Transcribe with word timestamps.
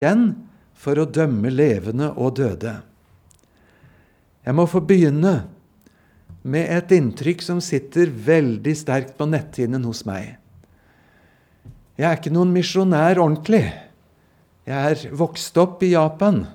igjen 0.00 0.30
for 0.80 0.96
å 0.96 1.04
dømme 1.04 1.50
levende 1.52 2.06
og 2.16 2.38
døde. 2.38 2.78
Jeg 4.40 4.56
må 4.56 4.64
få 4.64 4.80
begynne 4.80 5.34
med 6.40 6.72
et 6.72 6.94
inntrykk 6.96 7.44
som 7.44 7.60
sitter 7.60 8.08
veldig 8.08 8.72
sterkt 8.80 9.12
på 9.18 9.28
netthinnen 9.28 9.84
hos 9.84 10.06
meg. 10.08 10.38
Jeg 12.00 12.08
er 12.08 12.16
ikke 12.16 12.32
noen 12.32 12.56
misjonær 12.56 13.20
ordentlig. 13.20 13.66
Jeg 14.64 14.94
er 14.94 15.04
vokst 15.12 15.60
opp 15.60 15.84
i 15.84 15.92
Japan. 15.92 16.46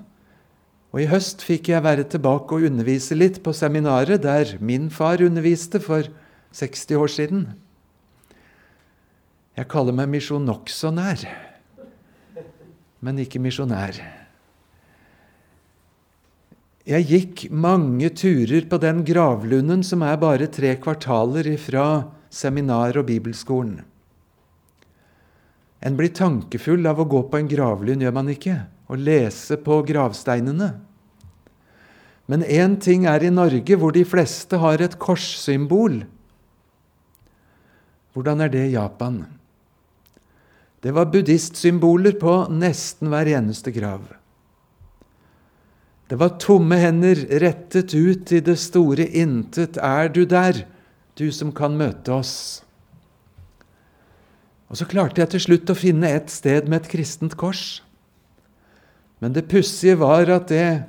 Og 0.89 1.03
i 1.03 1.09
høst 1.13 1.45
fikk 1.45 1.69
jeg 1.69 1.85
være 1.85 2.09
tilbake 2.09 2.57
og 2.57 2.65
undervise 2.65 3.13
litt 3.13 3.43
på 3.45 3.53
seminaret 3.53 4.25
der 4.25 4.57
min 4.57 4.89
far 4.89 5.21
underviste 5.21 5.77
for 5.85 6.09
60 6.57 6.97
år 6.97 7.13
siden. 7.21 7.49
Jeg 9.53 9.69
kaller 9.69 9.93
meg 9.93 10.09
misjon 10.17 10.49
nokså 10.49 10.89
nær, 10.97 11.29
men 13.05 13.21
ikke 13.21 13.41
misjonær. 13.43 13.99
Jeg 16.85 17.05
gikk 17.09 17.43
mange 17.49 18.11
turer 18.13 18.65
på 18.69 18.77
den 18.81 19.01
gravlunden 19.05 19.81
som 19.85 20.03
er 20.05 20.17
bare 20.21 20.49
tre 20.53 20.75
kvartaler 20.81 21.47
ifra 21.55 21.85
seminar 22.33 22.97
og 22.99 23.07
bibelskolen. 23.09 23.79
En 25.85 25.97
blir 25.97 26.13
tankefull 26.17 26.85
av 26.89 27.01
å 27.01 27.07
gå 27.09 27.23
på 27.29 27.37
en 27.37 27.49
gravlund, 27.49 28.01
gjør 28.01 28.13
man 28.13 28.29
ikke? 28.33 28.57
Og 28.89 29.01
lese 29.01 29.57
på 29.61 29.79
gravsteinene. 29.85 30.71
Men 32.29 32.45
én 32.45 32.77
ting 32.81 33.05
er 33.09 33.21
i 33.21 33.33
Norge, 33.33 33.77
hvor 33.77 33.93
de 33.93 34.01
fleste 34.05 34.57
har 34.61 34.81
et 34.81 34.97
korssymbol. 35.01 36.03
Hvordan 38.13 38.41
er 38.41 38.53
det 38.53 38.63
i 38.69 38.75
Japan? 38.77 39.23
Det 40.85 40.91
var 40.93 41.09
buddhistsymboler 41.09 42.13
på 42.21 42.33
nesten 42.53 43.09
hver 43.09 43.25
eneste 43.33 43.71
grav. 43.73 44.03
Det 46.05 46.19
var 46.21 46.35
tomme 46.37 46.77
hender 46.77 47.23
rettet 47.41 47.95
ut 47.97 48.29
i 48.29 48.43
det 48.45 48.59
store 48.61 49.07
intet. 49.17 49.79
Er 49.81 50.11
du 50.13 50.27
der, 50.29 50.61
du 51.17 51.31
som 51.33 51.49
kan 51.57 51.73
møte 51.79 52.13
oss? 52.13 52.35
Og 54.69 54.77
så 54.77 54.85
klarte 54.85 55.23
jeg 55.23 55.33
til 55.33 55.45
slutt 55.47 55.73
å 55.73 55.79
finne 55.79 56.11
et 56.19 56.29
sted 56.29 56.69
med 56.69 56.83
et 56.83 56.91
kristent 56.93 57.33
kors. 57.33 57.81
Men 59.17 59.33
det 59.33 59.47
pussige 59.49 59.97
var 59.97 60.29
at 60.29 60.51
det 60.53 60.85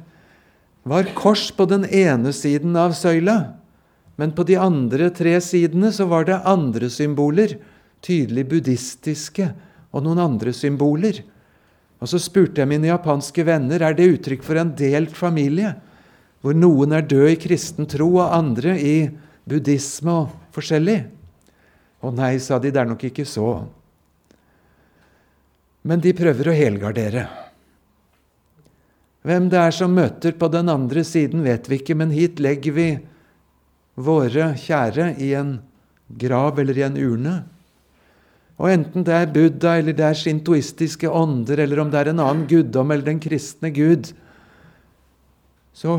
var 0.84 1.08
kors 1.16 1.48
på 1.56 1.64
den 1.72 1.88
ene 1.88 2.36
siden 2.36 2.76
av 2.76 2.92
søyla, 2.92 3.54
men 4.20 4.36
på 4.36 4.44
de 4.44 4.60
andre 4.60 5.08
tre 5.08 5.38
sidene 5.40 5.88
så 5.88 6.04
var 6.12 6.28
det 6.28 6.42
andre 6.44 6.92
symboler, 6.92 7.56
tydelig 8.04 8.44
buddhistiske, 8.52 9.54
og 9.96 10.04
noen 10.04 10.20
andre 10.20 10.52
symboler. 10.54 11.22
Og 11.96 12.10
så 12.10 12.20
spurte 12.20 12.60
jeg 12.60 12.68
mine 12.68 12.90
japanske 12.90 13.44
venner 13.48 13.82
er 13.82 13.96
det 13.96 14.10
uttrykk 14.18 14.44
for 14.44 14.60
en 14.60 14.74
delt 14.76 15.16
familie, 15.16 15.72
hvor 16.44 16.56
noen 16.56 16.92
er 16.94 17.06
død 17.08 17.30
i 17.32 17.38
kristen 17.40 17.88
tro 17.88 18.10
og 18.18 18.34
andre 18.36 18.76
i 18.76 18.96
buddhisme 19.48 20.12
og 20.12 20.36
forskjellig. 20.54 21.00
Å 22.04 22.12
nei, 22.12 22.36
sa 22.42 22.60
de, 22.60 22.70
det 22.70 22.82
er 22.82 22.90
nok 22.90 23.06
ikke 23.08 23.24
så. 23.26 23.48
Men 25.86 26.02
de 26.02 26.12
prøver 26.18 26.50
å 26.50 26.54
helgardere. 26.54 27.24
Hvem 29.26 29.48
det 29.50 29.58
er 29.58 29.74
som 29.74 29.94
møter 29.96 30.36
på 30.38 30.50
den 30.52 30.68
andre 30.70 31.02
siden, 31.06 31.42
vet 31.46 31.66
vi 31.70 31.80
ikke, 31.80 31.96
men 31.98 32.12
hit 32.14 32.38
legger 32.42 32.76
vi 32.76 32.88
våre 33.96 34.52
kjære 34.60 35.14
i 35.24 35.32
en 35.38 35.56
grav 36.20 36.60
eller 36.62 36.78
i 36.78 36.84
en 36.86 36.98
urne. 37.00 37.36
Og 38.56 38.70
enten 38.72 39.04
det 39.04 39.12
er 39.12 39.32
Buddha, 39.32 39.74
eller 39.76 39.96
det 39.96 40.04
er 40.06 40.16
shintoistiske 40.16 41.10
ånder, 41.12 41.60
eller 41.60 41.82
om 41.82 41.90
det 41.92 42.00
er 42.00 42.12
en 42.12 42.22
annen 42.24 42.46
guddom 42.48 42.92
eller 42.92 43.04
den 43.10 43.20
kristne 43.20 43.68
Gud, 43.74 44.14
så 45.76 45.98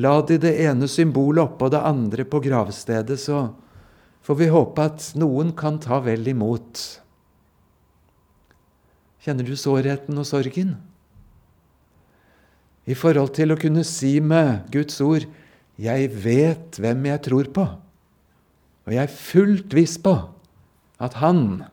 la 0.00 0.14
de 0.24 0.38
det 0.40 0.54
ene 0.64 0.88
symbolet 0.88 1.44
oppå 1.44 1.68
det 1.68 1.82
andre 1.84 2.24
på 2.24 2.40
gravstedet, 2.46 3.18
så 3.20 3.50
får 4.24 4.38
vi 4.40 4.48
håpe 4.54 4.86
at 4.88 5.10
noen 5.20 5.52
kan 5.56 5.76
ta 5.84 6.00
vel 6.00 6.24
imot. 6.32 6.80
Kjenner 9.20 9.44
du 9.44 9.52
sårheten 9.58 10.16
og 10.16 10.24
sorgen? 10.24 10.78
I 12.88 12.96
forhold 12.96 13.34
til 13.36 13.52
å 13.52 13.60
kunne 13.60 13.84
si 13.84 14.16
med 14.24 14.70
Guds 14.72 14.96
ord 15.04 15.26
'Jeg 15.76 16.08
vet 16.24 16.78
hvem 16.80 17.04
jeg 17.04 17.22
tror 17.22 17.44
på', 17.52 17.76
og 18.86 18.92
jeg 18.92 19.02
er 19.02 19.12
fullt 19.12 19.74
viss 19.74 19.98
på 19.98 20.16
at 20.98 21.14
Han 21.20 21.68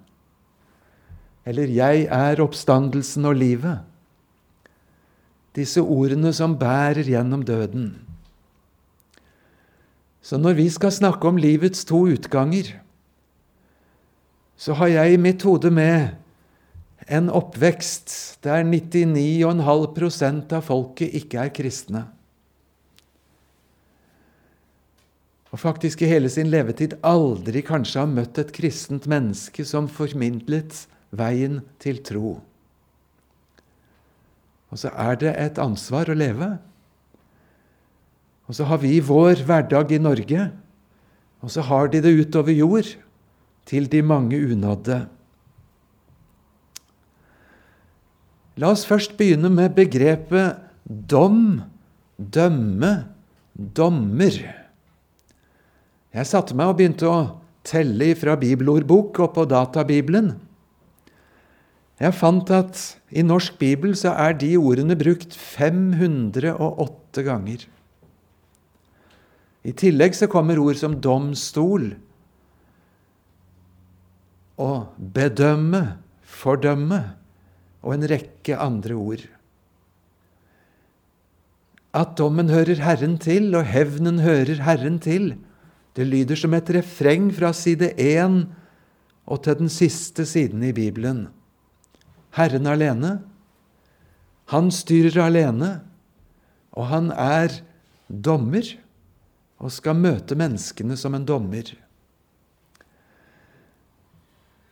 eller 1.46 1.68
'Jeg 1.68 2.08
er 2.10 2.42
oppstandelsen 2.42 3.26
og 3.26 3.36
livet'. 3.36 3.84
Disse 5.56 5.82
ordene 5.82 6.34
som 6.34 6.58
bærer 6.60 7.04
gjennom 7.04 7.44
døden. 7.46 7.96
Så 10.22 10.38
når 10.38 10.54
vi 10.54 10.70
skal 10.70 10.92
snakke 10.92 11.28
om 11.28 11.38
livets 11.38 11.86
to 11.86 12.08
utganger, 12.10 12.82
så 14.58 14.74
har 14.74 14.88
jeg 14.88 15.14
i 15.14 15.18
mitt 15.22 15.44
hode 15.44 15.72
med 15.72 16.16
en 17.08 17.30
oppvekst 17.30 18.38
der 18.44 18.64
99,5% 18.64 20.54
av 20.58 20.62
folket 20.66 21.14
ikke 21.14 21.38
er 21.38 21.54
kristne. 21.54 22.06
Og 25.54 25.60
faktisk 25.60 26.02
i 26.02 26.10
hele 26.10 26.30
sin 26.30 26.50
levetid 26.52 26.98
aldri 27.06 27.62
kanskje 27.62 28.02
har 28.02 28.10
møtt 28.12 28.42
et 28.42 28.52
kristent 28.56 29.06
menneske 29.08 29.64
som 29.66 29.88
formidlet 29.88 30.88
veien 31.18 31.62
til 31.82 32.02
tro. 32.06 32.38
Og 34.72 34.82
så 34.82 34.92
er 34.92 35.18
det 35.22 35.34
et 35.40 35.60
ansvar 35.62 36.10
å 36.12 36.18
leve. 36.18 36.50
Og 38.46 38.58
så 38.58 38.68
har 38.70 38.82
vi 38.82 39.00
vår 39.02 39.42
hverdag 39.48 39.94
i 39.96 40.02
Norge, 40.02 40.50
og 41.42 41.52
så 41.54 41.64
har 41.66 41.90
de 41.94 42.02
det 42.04 42.14
utover 42.26 42.54
jord, 42.56 42.90
til 43.66 43.88
de 43.90 44.02
mange 44.06 44.38
unådde. 44.38 45.00
La 48.62 48.70
oss 48.72 48.86
først 48.88 49.16
begynne 49.18 49.50
med 49.52 49.74
begrepet 49.76 50.62
dom, 50.86 51.64
dømme, 52.16 52.92
dommer. 53.56 54.38
Jeg 56.16 56.30
satte 56.30 56.56
meg 56.56 56.72
og 56.72 56.78
begynte 56.78 57.10
å 57.10 57.18
telle 57.66 58.14
fra 58.16 58.38
bibelordbok 58.40 59.20
og 59.26 59.34
på 59.36 59.48
databibelen. 59.50 60.36
Jeg 61.96 62.12
fant 62.18 62.50
at 62.52 62.80
i 63.16 63.24
norsk 63.24 63.56
bibel 63.60 63.94
så 63.96 64.12
er 64.20 64.36
de 64.36 64.52
ordene 64.60 64.98
brukt 65.00 65.36
508 65.40 67.24
ganger. 67.24 67.64
I 69.66 69.72
tillegg 69.74 70.18
så 70.18 70.28
kommer 70.30 70.60
ord 70.62 70.78
som 70.78 70.98
domstol 71.02 71.94
og 74.62 74.92
bedømme, 75.16 75.98
fordømme 76.22 77.00
og 77.86 77.96
en 77.96 78.06
rekke 78.12 78.60
andre 78.60 78.98
ord. 79.00 79.24
At 81.96 82.18
dommen 82.20 82.52
hører 82.52 82.82
Herren 82.84 83.16
til, 83.24 83.54
og 83.56 83.64
hevnen 83.72 84.20
hører 84.20 84.60
Herren 84.68 85.00
til, 85.00 85.38
det 85.96 86.10
lyder 86.10 86.36
som 86.36 86.54
et 86.58 86.70
refreng 86.76 87.30
fra 87.32 87.54
side 87.56 87.94
1 87.96 88.42
og 89.32 89.44
til 89.46 89.60
den 89.62 89.72
siste 89.72 90.26
siden 90.28 90.64
i 90.68 90.74
Bibelen. 90.76 91.30
Herren 92.36 92.68
alene. 92.68 93.18
Han 94.52 94.70
styrer 94.74 95.24
alene, 95.24 95.80
og 96.76 96.90
han 96.92 97.10
er 97.12 97.62
dommer 98.08 98.68
og 99.64 99.72
skal 99.72 99.98
møte 99.98 100.38
menneskene 100.38 100.98
som 101.00 101.16
en 101.16 101.26
dommer. 101.26 101.72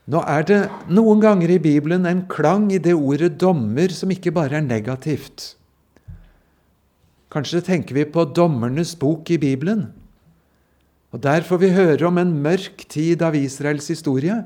Nå 0.04 0.20
er 0.28 0.44
det 0.44 0.60
noen 0.92 1.22
ganger 1.24 1.54
i 1.56 1.62
Bibelen 1.64 2.06
en 2.06 2.26
klang 2.28 2.68
i 2.76 2.82
det 2.84 2.94
ordet 2.94 3.38
'dommer' 3.40 3.96
som 3.96 4.12
ikke 4.12 4.36
bare 4.36 4.60
er 4.60 4.68
negativt. 4.68 5.56
Kanskje 7.32 7.64
tenker 7.66 7.96
vi 7.96 8.04
på 8.06 8.28
Dommernes 8.30 8.94
bok 9.00 9.32
i 9.32 9.40
Bibelen. 9.42 9.88
Og 11.14 11.22
Der 11.24 11.42
får 11.42 11.58
vi 11.58 11.70
høre 11.74 12.06
om 12.08 12.18
en 12.18 12.42
mørk 12.44 12.86
tid 12.90 13.22
av 13.22 13.36
Israels 13.36 13.88
historie. 13.88 14.44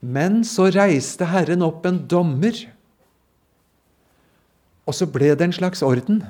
Men 0.00 0.42
så 0.44 0.68
reiste 0.72 1.28
Herren 1.30 1.64
opp 1.64 1.86
en 1.88 2.02
dommer, 2.08 2.56
og 4.86 4.94
så 4.94 5.08
ble 5.10 5.32
det 5.34 5.48
en 5.48 5.56
slags 5.56 5.82
orden. 5.82 6.20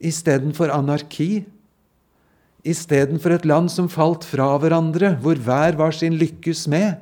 Istedenfor 0.00 0.72
anarki, 0.74 1.44
istedenfor 2.66 3.36
et 3.36 3.46
land 3.48 3.70
som 3.72 3.90
falt 3.92 4.24
fra 4.26 4.48
hverandre, 4.60 5.14
hvor 5.22 5.38
hver 5.38 5.78
var 5.78 5.94
sin 5.96 6.16
lykkes 6.20 6.66
med, 6.72 6.98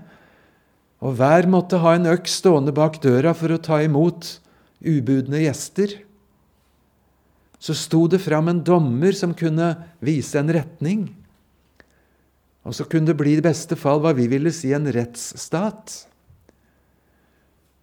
og 0.98 1.14
hver 1.20 1.46
måtte 1.46 1.78
ha 1.80 1.94
en 1.94 2.10
øks 2.10 2.40
stående 2.42 2.74
bak 2.74 2.98
døra 3.02 3.32
for 3.36 3.54
å 3.54 3.62
ta 3.62 3.78
imot 3.86 4.36
ubudne 4.82 5.44
gjester, 5.44 5.94
så 7.58 7.74
sto 7.74 8.04
det 8.10 8.20
fram 8.22 8.50
en 8.50 8.60
dommer 8.62 9.14
som 9.18 9.34
kunne 9.34 9.72
vise 10.04 10.38
en 10.38 10.50
retning. 10.54 11.08
Og 12.68 12.76
så 12.76 12.84
kunne 12.84 13.08
det 13.08 13.16
bli 13.16 13.38
i 13.38 13.44
beste 13.44 13.78
fall 13.80 14.02
hva 14.04 14.12
vi 14.12 14.26
ville 14.28 14.52
si 14.52 14.74
en 14.76 14.90
rettsstat. 14.92 15.94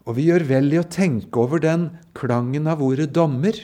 Og 0.06 0.20
vi 0.20 0.28
gjør 0.28 0.46
vel 0.46 0.68
i 0.76 0.78
å 0.78 0.86
tenke 0.86 1.42
over 1.42 1.64
den 1.64 1.88
klangen 2.18 2.70
av 2.70 2.84
ordet 2.86 3.10
dommer, 3.16 3.58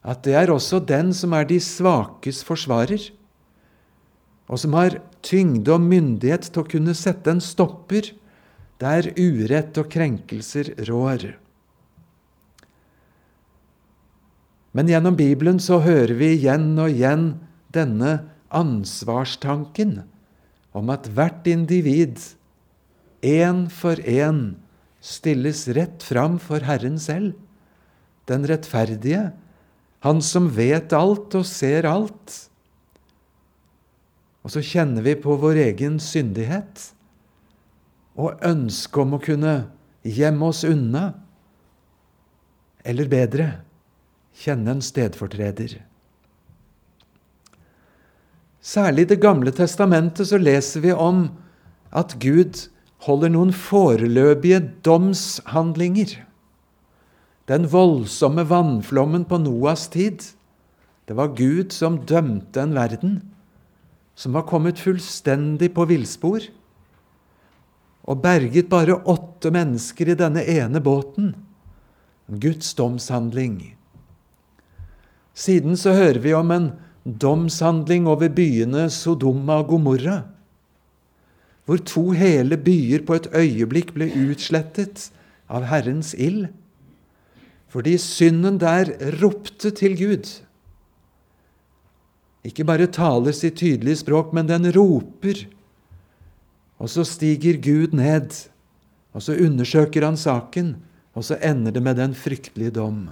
at 0.00 0.22
det 0.24 0.32
er 0.40 0.48
også 0.48 0.80
den 0.88 1.12
som 1.12 1.34
er 1.36 1.44
de 1.44 1.58
svakes 1.60 2.40
forsvarer, 2.48 3.10
og 4.48 4.62
som 4.62 4.72
har 4.78 4.96
tyngde 5.20 5.74
og 5.74 5.84
myndighet 5.84 6.48
til 6.48 6.62
å 6.62 6.70
kunne 6.72 6.96
sette 6.96 7.28
en 7.30 7.42
stopper 7.44 8.08
der 8.80 9.10
urett 9.20 9.76
og 9.76 9.90
krenkelser 9.92 10.72
rår. 10.88 11.34
Men 14.72 14.88
gjennom 14.88 15.18
Bibelen 15.18 15.60
så 15.60 15.82
hører 15.84 16.14
vi 16.16 16.32
igjen 16.38 16.72
og 16.80 16.94
igjen 16.94 17.26
denne 17.74 18.14
ansvarstanken 18.56 19.98
om 20.76 20.90
at 20.92 21.08
hvert 21.10 21.46
individ, 21.50 22.18
én 23.20 23.66
for 23.72 24.00
én, 24.06 24.56
stilles 25.00 25.66
rett 25.76 26.02
fram 26.04 26.38
for 26.40 26.64
Herren 26.64 26.98
selv, 27.00 27.34
den 28.28 28.46
rettferdige, 28.48 29.30
Han 30.00 30.22
som 30.24 30.46
vet 30.56 30.94
alt 30.96 31.34
og 31.36 31.44
ser 31.44 31.84
alt. 31.84 32.36
Og 34.40 34.54
så 34.54 34.62
kjenner 34.64 35.04
vi 35.04 35.12
på 35.20 35.34
vår 35.36 35.60
egen 35.66 35.98
syndighet 36.00 36.86
og 38.16 38.40
ønske 38.44 39.02
om 39.02 39.18
å 39.18 39.20
kunne 39.20 39.54
gjemme 40.00 40.48
oss 40.48 40.62
unna, 40.64 41.10
eller 42.80 43.12
bedre, 43.12 43.50
kjenne 44.40 44.72
en 44.72 44.80
stedfortreder. 44.80 45.76
Særlig 48.60 49.02
i 49.02 49.12
Det 49.14 49.20
gamle 49.20 49.50
testamentet 49.50 50.28
så 50.28 50.38
leser 50.38 50.80
vi 50.80 50.92
om 50.92 51.30
at 51.92 52.18
Gud 52.20 52.68
holder 53.06 53.32
noen 53.32 53.52
foreløpige 53.56 54.60
domshandlinger. 54.84 56.20
Den 57.48 57.66
voldsomme 57.72 58.44
vannflommen 58.46 59.24
på 59.24 59.40
Noas 59.40 59.88
tid. 59.88 60.36
Det 61.08 61.16
var 61.16 61.32
Gud 61.34 61.72
som 61.72 62.02
dømte 62.06 62.60
en 62.60 62.76
verden 62.76 63.20
som 64.20 64.36
var 64.36 64.44
kommet 64.44 64.78
fullstendig 64.78 65.70
på 65.72 65.86
villspor, 65.88 66.44
og 68.04 68.20
berget 68.20 68.68
bare 68.68 68.98
åtte 69.08 69.52
mennesker 69.54 70.10
i 70.12 70.16
denne 70.18 70.42
ene 70.44 70.80
båten. 70.84 71.32
Guds 72.28 72.74
domshandling. 72.76 73.76
Siden 75.34 75.76
så 75.76 75.94
hører 75.96 76.20
vi 76.20 76.34
om 76.36 76.52
en 76.52 76.68
domshandling 77.18 78.06
over 78.10 78.30
byene 78.34 78.88
Sodoma 78.92 79.60
og 79.62 79.72
Gomorra 79.72 80.20
hvor 81.70 81.78
to 81.86 82.02
hele 82.18 82.56
byer 82.58 83.04
på 83.06 83.14
et 83.14 83.28
øyeblikk 83.30 83.92
ble 83.94 84.08
utslettet 84.10 85.04
av 85.46 85.68
Herrens 85.70 86.16
ild, 86.18 86.48
fordi 87.70 87.92
synden 88.02 88.56
der 88.58 88.90
ropte 89.20 89.70
til 89.78 89.94
Gud. 89.94 90.26
Ikke 92.42 92.66
bare 92.66 92.90
taler 92.90 93.36
sitt 93.38 93.60
tydelige 93.60 94.00
språk, 94.00 94.34
men 94.34 94.50
den 94.50 94.66
roper. 94.74 95.44
Og 96.82 96.90
så 96.90 97.06
stiger 97.06 97.60
Gud 97.62 97.94
ned, 97.94 98.34
og 99.14 99.22
så 99.22 99.38
undersøker 99.38 100.08
han 100.08 100.18
saken, 100.18 100.74
og 101.14 101.28
så 101.28 101.38
ender 101.38 101.70
det 101.76 101.84
med 101.86 102.02
den 102.02 102.18
fryktelige 102.18 102.74
dom. 102.80 103.04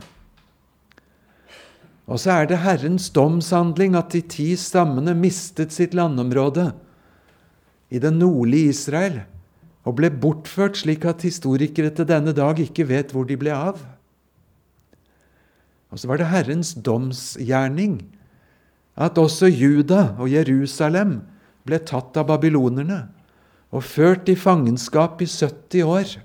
Og 2.08 2.20
så 2.22 2.38
er 2.40 2.49
det 2.49 2.62
Herrens 2.64 3.10
domshandling 3.12 3.96
at 3.99 4.14
de 4.14 4.22
ti 4.25 4.55
stammene 4.56 5.12
mistet 5.16 5.75
sitt 5.76 5.96
landområde 5.96 6.70
i 7.93 8.00
det 8.00 8.14
nordlige 8.16 8.72
Israel 8.72 9.20
og 9.84 9.99
ble 10.00 10.10
bortført 10.12 10.81
slik 10.81 11.05
at 11.08 11.25
historikere 11.25 11.93
til 11.94 12.08
denne 12.08 12.32
dag 12.37 12.58
ikke 12.60 12.88
vet 12.88 13.12
hvor 13.12 13.28
de 13.28 13.37
ble 13.40 13.52
av. 13.52 13.81
Og 15.93 16.00
så 16.00 16.08
var 16.08 16.20
det 16.20 16.31
Herrens 16.32 16.75
domsgjerning 16.84 18.00
at 18.99 19.20
også 19.20 19.49
Juda 19.49 20.14
og 20.19 20.32
Jerusalem 20.32 21.20
ble 21.69 21.81
tatt 21.84 22.16
av 22.20 22.28
babylonerne 22.28 23.04
og 23.69 23.84
ført 23.84 24.28
i 24.32 24.37
fangenskap 24.37 25.20
i 25.25 25.28
70 25.28 25.84
år. 25.84 26.16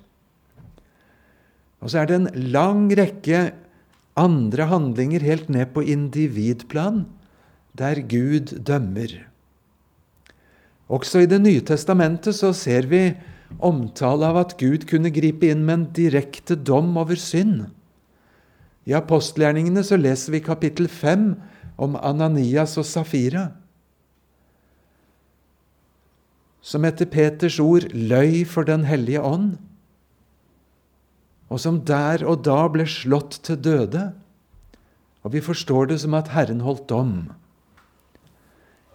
Og 1.83 1.91
så 1.91 1.99
er 1.99 2.07
det 2.07 2.19
en 2.21 2.31
lang 2.55 2.87
rekke 2.95 3.49
andre 4.19 4.67
handlinger 4.69 5.23
helt 5.25 5.49
ned 5.49 5.73
på 5.73 5.83
individplan, 5.85 7.05
der 7.77 8.01
Gud 8.05 8.53
dømmer. 8.65 9.13
Også 10.87 11.23
i 11.23 11.25
Det 11.25 11.41
nye 11.41 11.61
testamentet 11.61 12.35
så 12.35 12.53
ser 12.53 12.85
vi 12.91 13.15
omtale 13.59 14.27
av 14.29 14.37
at 14.37 14.57
Gud 14.59 14.85
kunne 14.89 15.13
gripe 15.13 15.49
inn 15.49 15.65
med 15.65 15.73
en 15.73 15.87
direkte 15.95 16.55
dom 16.55 16.97
over 16.97 17.17
synd. 17.17 17.65
I 18.85 18.93
apostelgjerningene 18.97 19.83
så 19.85 19.97
leser 19.97 20.35
vi 20.35 20.43
kapittel 20.43 20.87
5 20.87 21.33
om 21.81 21.95
Ananias 21.95 22.77
og 22.77 22.85
Safira, 22.85 23.51
som 26.63 26.85
etter 26.87 27.09
Peters 27.11 27.59
ord 27.59 27.89
løy 27.91 28.43
for 28.47 28.63
Den 28.63 28.85
hellige 28.87 29.21
ånd, 29.21 29.57
og 31.53 31.61
som 31.61 31.77
der 31.85 32.23
og 32.25 32.41
da 32.47 32.65
ble 32.73 32.87
slått 32.89 33.37
til 33.45 33.59
døde. 33.61 34.07
Og 35.21 35.35
vi 35.35 35.41
forstår 35.45 35.91
det 35.91 35.99
som 36.01 36.15
at 36.17 36.31
Herren 36.33 36.63
holdt 36.65 36.87
dom. 36.89 37.13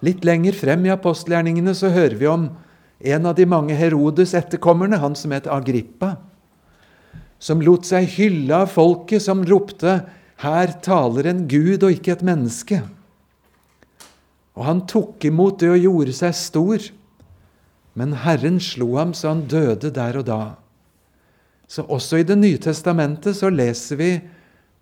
Litt 0.02 0.26
lenger 0.26 0.56
frem 0.58 0.84
i 0.86 0.92
apostelgjerningene 0.94 1.74
så 1.74 1.92
hører 1.94 2.18
vi 2.18 2.26
om 2.30 2.50
en 2.98 3.30
av 3.30 3.36
de 3.38 3.46
mange 3.46 3.76
Herodes 3.78 4.34
etterkommerne, 4.34 4.98
han 4.98 5.14
som 5.18 5.34
het 5.34 5.46
Agrippa, 5.50 6.16
som 7.38 7.62
lot 7.62 7.86
seg 7.86 8.10
hylle 8.18 8.64
av 8.64 8.72
folket 8.74 9.22
som 9.22 9.44
ropte 9.46 10.02
'Her 10.38 10.72
taler 10.82 11.26
en 11.26 11.48
Gud 11.48 11.82
og 11.82 11.90
ikke 11.90 12.12
et 12.12 12.22
menneske'. 12.22 12.82
Og 14.54 14.64
han 14.64 14.86
tok 14.86 15.24
imot 15.24 15.58
det 15.58 15.70
og 15.70 15.82
gjorde 15.82 16.12
seg 16.12 16.34
stor, 16.34 16.78
men 17.94 18.12
Herren 18.12 18.60
slo 18.60 18.96
ham 18.96 19.14
så 19.14 19.28
han 19.28 19.46
døde 19.46 19.90
der 19.90 20.18
og 20.18 20.26
da. 20.26 20.56
Så 21.68 21.84
også 21.84 22.22
i 22.22 22.26
Det 22.26 22.38
nye 22.38 22.58
testamentet 22.58 23.36
så 23.36 23.50
leser 23.52 24.00
vi 24.00 24.10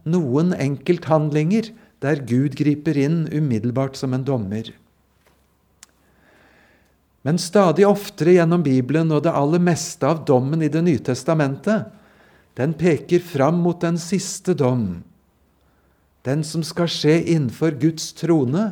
noen 0.07 0.55
enkelthandlinger 0.55 1.73
der 2.05 2.23
Gud 2.29 2.55
griper 2.59 2.99
inn 3.01 3.25
umiddelbart 3.33 3.97
som 3.99 4.15
en 4.15 4.25
dommer. 4.25 4.71
Men 7.27 7.41
stadig 7.43 7.83
oftere 7.89 8.37
gjennom 8.37 8.63
Bibelen 8.63 9.11
og 9.11 9.25
det 9.27 9.35
aller 9.35 9.59
meste 9.59 10.07
av 10.07 10.23
dommen 10.29 10.63
i 10.63 10.71
Det 10.71 10.85
nye 10.87 11.03
testamentet, 11.03 11.89
den 12.57 12.73
peker 12.79 13.21
fram 13.21 13.59
mot 13.65 13.81
den 13.83 13.99
siste 14.01 14.55
dom, 14.57 15.03
den 16.25 16.45
som 16.47 16.63
skal 16.65 16.89
skje 16.91 17.19
innenfor 17.35 17.75
Guds 17.83 18.13
trone 18.17 18.71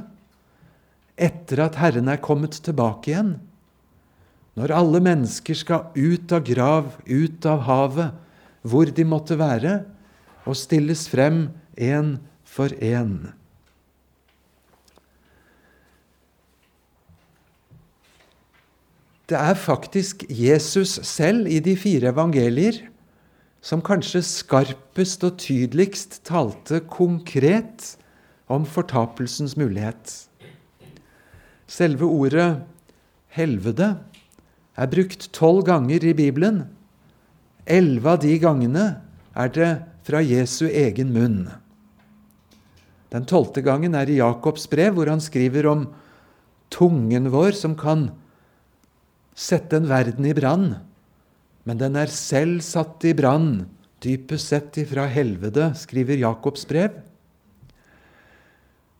etter 1.14 1.60
at 1.66 1.76
Herren 1.78 2.08
er 2.10 2.22
kommet 2.22 2.56
tilbake 2.64 3.10
igjen. 3.12 3.34
Når 4.54 4.70
alle 4.70 5.00
mennesker 5.02 5.58
skal 5.58 5.88
ut 5.98 6.32
av 6.34 6.44
grav, 6.46 6.92
ut 7.06 7.46
av 7.50 7.64
havet, 7.66 8.12
hvor 8.62 8.86
de 8.86 9.04
måtte 9.06 9.38
være, 9.38 9.80
og 10.44 10.56
stilles 10.58 11.08
frem 11.10 11.48
én 11.74 12.18
for 12.46 12.70
én. 12.78 13.32
Det 19.24 19.40
er 19.40 19.56
faktisk 19.56 20.26
Jesus 20.28 20.98
selv 21.08 21.48
i 21.48 21.58
de 21.64 21.72
fire 21.80 22.12
evangelier 22.12 22.82
som 23.64 23.80
kanskje 23.80 24.20
skarpest 24.28 25.24
og 25.24 25.38
tydeligst 25.40 26.20
talte 26.28 26.82
konkret 26.92 27.94
om 28.52 28.66
fortapelsens 28.68 29.56
mulighet. 29.56 30.28
Selve 31.66 32.04
ordet 32.04 32.60
'helvete' 33.32 34.13
er 34.74 34.90
brukt 34.90 35.28
tolv 35.34 35.64
ganger 35.68 36.04
i 36.04 36.14
Bibelen. 36.16 36.64
Elleve 37.64 38.14
av 38.16 38.22
de 38.24 38.34
gangene 38.42 38.86
er 39.34 39.52
det 39.54 39.70
fra 40.04 40.20
Jesu 40.24 40.66
egen 40.68 41.12
munn. 41.14 41.46
Den 43.14 43.26
tolvte 43.30 43.62
gangen 43.62 43.94
er 43.94 44.10
i 44.10 44.18
Jakobs 44.18 44.66
brev, 44.70 44.96
hvor 44.96 45.08
han 45.10 45.22
skriver 45.22 45.68
om 45.70 45.86
tungen 46.74 47.30
vår 47.30 47.54
som 47.54 47.76
kan 47.78 48.08
sette 49.34 49.78
en 49.78 49.88
verden 49.90 50.26
i 50.26 50.34
brann, 50.34 50.74
men 51.64 51.80
den 51.80 51.96
er 51.98 52.10
selv 52.12 52.62
satt 52.66 53.04
i 53.06 53.14
brann, 53.16 53.64
dypest 54.04 54.50
sett 54.52 54.78
ifra 54.82 55.06
helvete, 55.08 55.70
skriver 55.78 56.20
Jakobs 56.20 56.66
brev. 56.68 56.98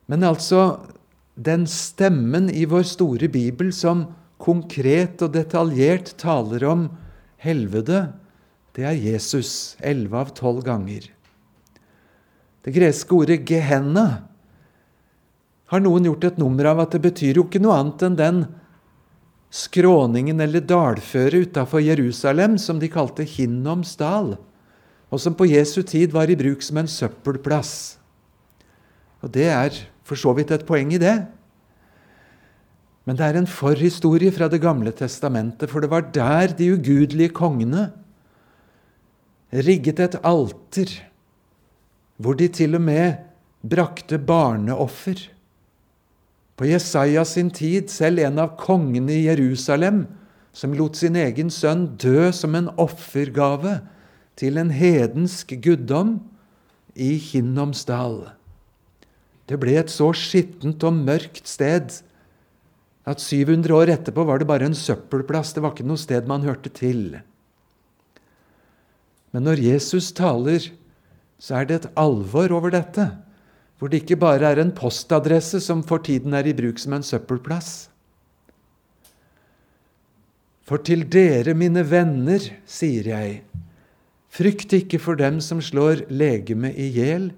Men 0.09 0.25
altså, 0.27 0.81
den 1.35 1.67
stemmen 1.71 2.49
i 2.49 2.65
vår 2.69 2.87
store 2.89 3.29
bibel 3.33 3.73
som 3.75 4.07
konkret 4.45 5.23
og 5.25 5.33
detaljert 5.35 6.13
taler 6.21 6.67
om 6.69 6.87
helvete, 7.41 8.11
det 8.75 8.85
er 8.85 8.99
Jesus, 8.99 9.77
elleve 9.81 10.21
av 10.21 10.35
tolv 10.37 10.65
ganger. 10.67 11.07
Det 12.65 12.73
greske 12.75 13.13
ordet 13.15 13.45
'gehenna' 13.45 14.25
har 15.73 15.81
noen 15.81 16.05
gjort 16.05 16.25
et 16.25 16.39
nummer 16.39 16.65
av 16.71 16.81
at 16.85 16.95
det 16.95 17.03
betyr 17.05 17.39
jo 17.39 17.45
ikke 17.47 17.63
noe 17.63 17.77
annet 17.77 18.03
enn 18.07 18.17
den 18.19 18.41
skråningen 19.55 20.41
eller 20.41 20.61
dalføret 20.61 21.51
utafor 21.51 21.83
Jerusalem 21.85 22.59
som 22.59 22.81
de 22.83 22.91
kalte 22.91 23.23
Hinnoms 23.23 23.95
dal, 23.97 24.35
og 25.11 25.21
som 25.21 25.35
på 25.35 25.47
Jesu 25.47 25.83
tid 25.83 26.13
var 26.13 26.31
i 26.31 26.37
bruk 26.37 26.63
som 26.63 26.81
en 26.81 26.91
søppelplass. 26.91 27.99
Og 29.23 29.31
det 29.33 29.47
er 29.49 29.77
for 30.05 30.19
så 30.21 30.35
vidt 30.37 30.51
et 30.51 30.67
poeng 30.67 30.93
i 30.93 31.01
det. 31.01 31.17
Men 33.05 33.19
det 33.19 33.27
er 33.27 33.39
en 33.39 33.51
forhistorie 33.51 34.33
fra 34.33 34.49
Det 34.49 34.63
gamle 34.63 34.93
testamentet, 34.97 35.69
for 35.71 35.85
det 35.85 35.91
var 35.93 36.09
der 36.15 36.55
de 36.57 36.73
ugudelige 36.73 37.35
kongene 37.37 37.91
rigget 39.53 40.01
et 40.01 40.17
alter, 40.25 40.91
hvor 42.17 42.35
de 42.35 42.49
til 42.49 42.75
og 42.75 42.83
med 42.83 43.21
brakte 43.63 44.19
barneoffer. 44.19 45.29
På 46.57 46.67
Jesaja 46.67 47.25
sin 47.25 47.51
tid, 47.51 47.89
selv 47.91 48.23
en 48.23 48.39
av 48.39 48.55
kongene 48.59 49.13
i 49.13 49.27
Jerusalem, 49.27 50.07
som 50.55 50.75
lot 50.75 50.97
sin 50.97 51.17
egen 51.19 51.51
sønn 51.51 51.97
dø 51.99 52.31
som 52.33 52.55
en 52.55 52.71
offergave 52.79 53.81
til 54.39 54.59
en 54.59 54.71
hedensk 54.71 55.57
guddom 55.63 56.21
i 56.95 57.17
Hinnomsdal. 57.19 58.31
Det 59.51 59.59
ble 59.61 59.75
et 59.81 59.91
så 59.91 60.13
skittent 60.17 60.87
og 60.87 60.95
mørkt 61.05 61.51
sted 61.51 61.99
at 63.05 63.21
700 63.21 63.75
år 63.77 63.93
etterpå 63.93 64.25
var 64.25 64.41
det 64.41 64.49
bare 64.49 64.69
en 64.69 64.77
søppelplass. 64.77 65.53
Det 65.53 65.63
var 65.65 65.75
ikke 65.75 65.87
noe 65.87 66.01
sted 66.01 66.29
man 66.29 66.47
hørte 66.47 66.73
til. 66.73 67.19
Men 69.35 69.45
når 69.45 69.61
Jesus 69.61 70.13
taler, 70.17 70.71
så 71.39 71.61
er 71.61 71.69
det 71.69 71.81
et 71.81 71.91
alvor 72.01 72.55
over 72.57 72.73
dette, 72.73 73.11
hvor 73.77 73.91
det 73.91 74.05
ikke 74.05 74.21
bare 74.23 74.55
er 74.55 74.63
en 74.63 74.73
postadresse 74.73 75.61
som 75.61 75.83
for 75.85 76.01
tiden 76.07 76.37
er 76.37 76.47
i 76.49 76.55
bruk 76.57 76.81
som 76.81 76.95
en 76.97 77.05
søppelplass. 77.05 77.91
For 80.65 80.81
til 80.81 81.05
dere, 81.13 81.53
mine 81.53 81.83
venner, 81.85 82.41
sier 82.65 83.11
jeg, 83.11 83.43
frykt 84.33 84.73
ikke 84.73 85.03
for 85.03 85.21
dem 85.21 85.43
som 85.45 85.61
slår 85.61 86.07
legemet 86.09 86.79
i 86.81 86.89
hjel, 86.95 87.35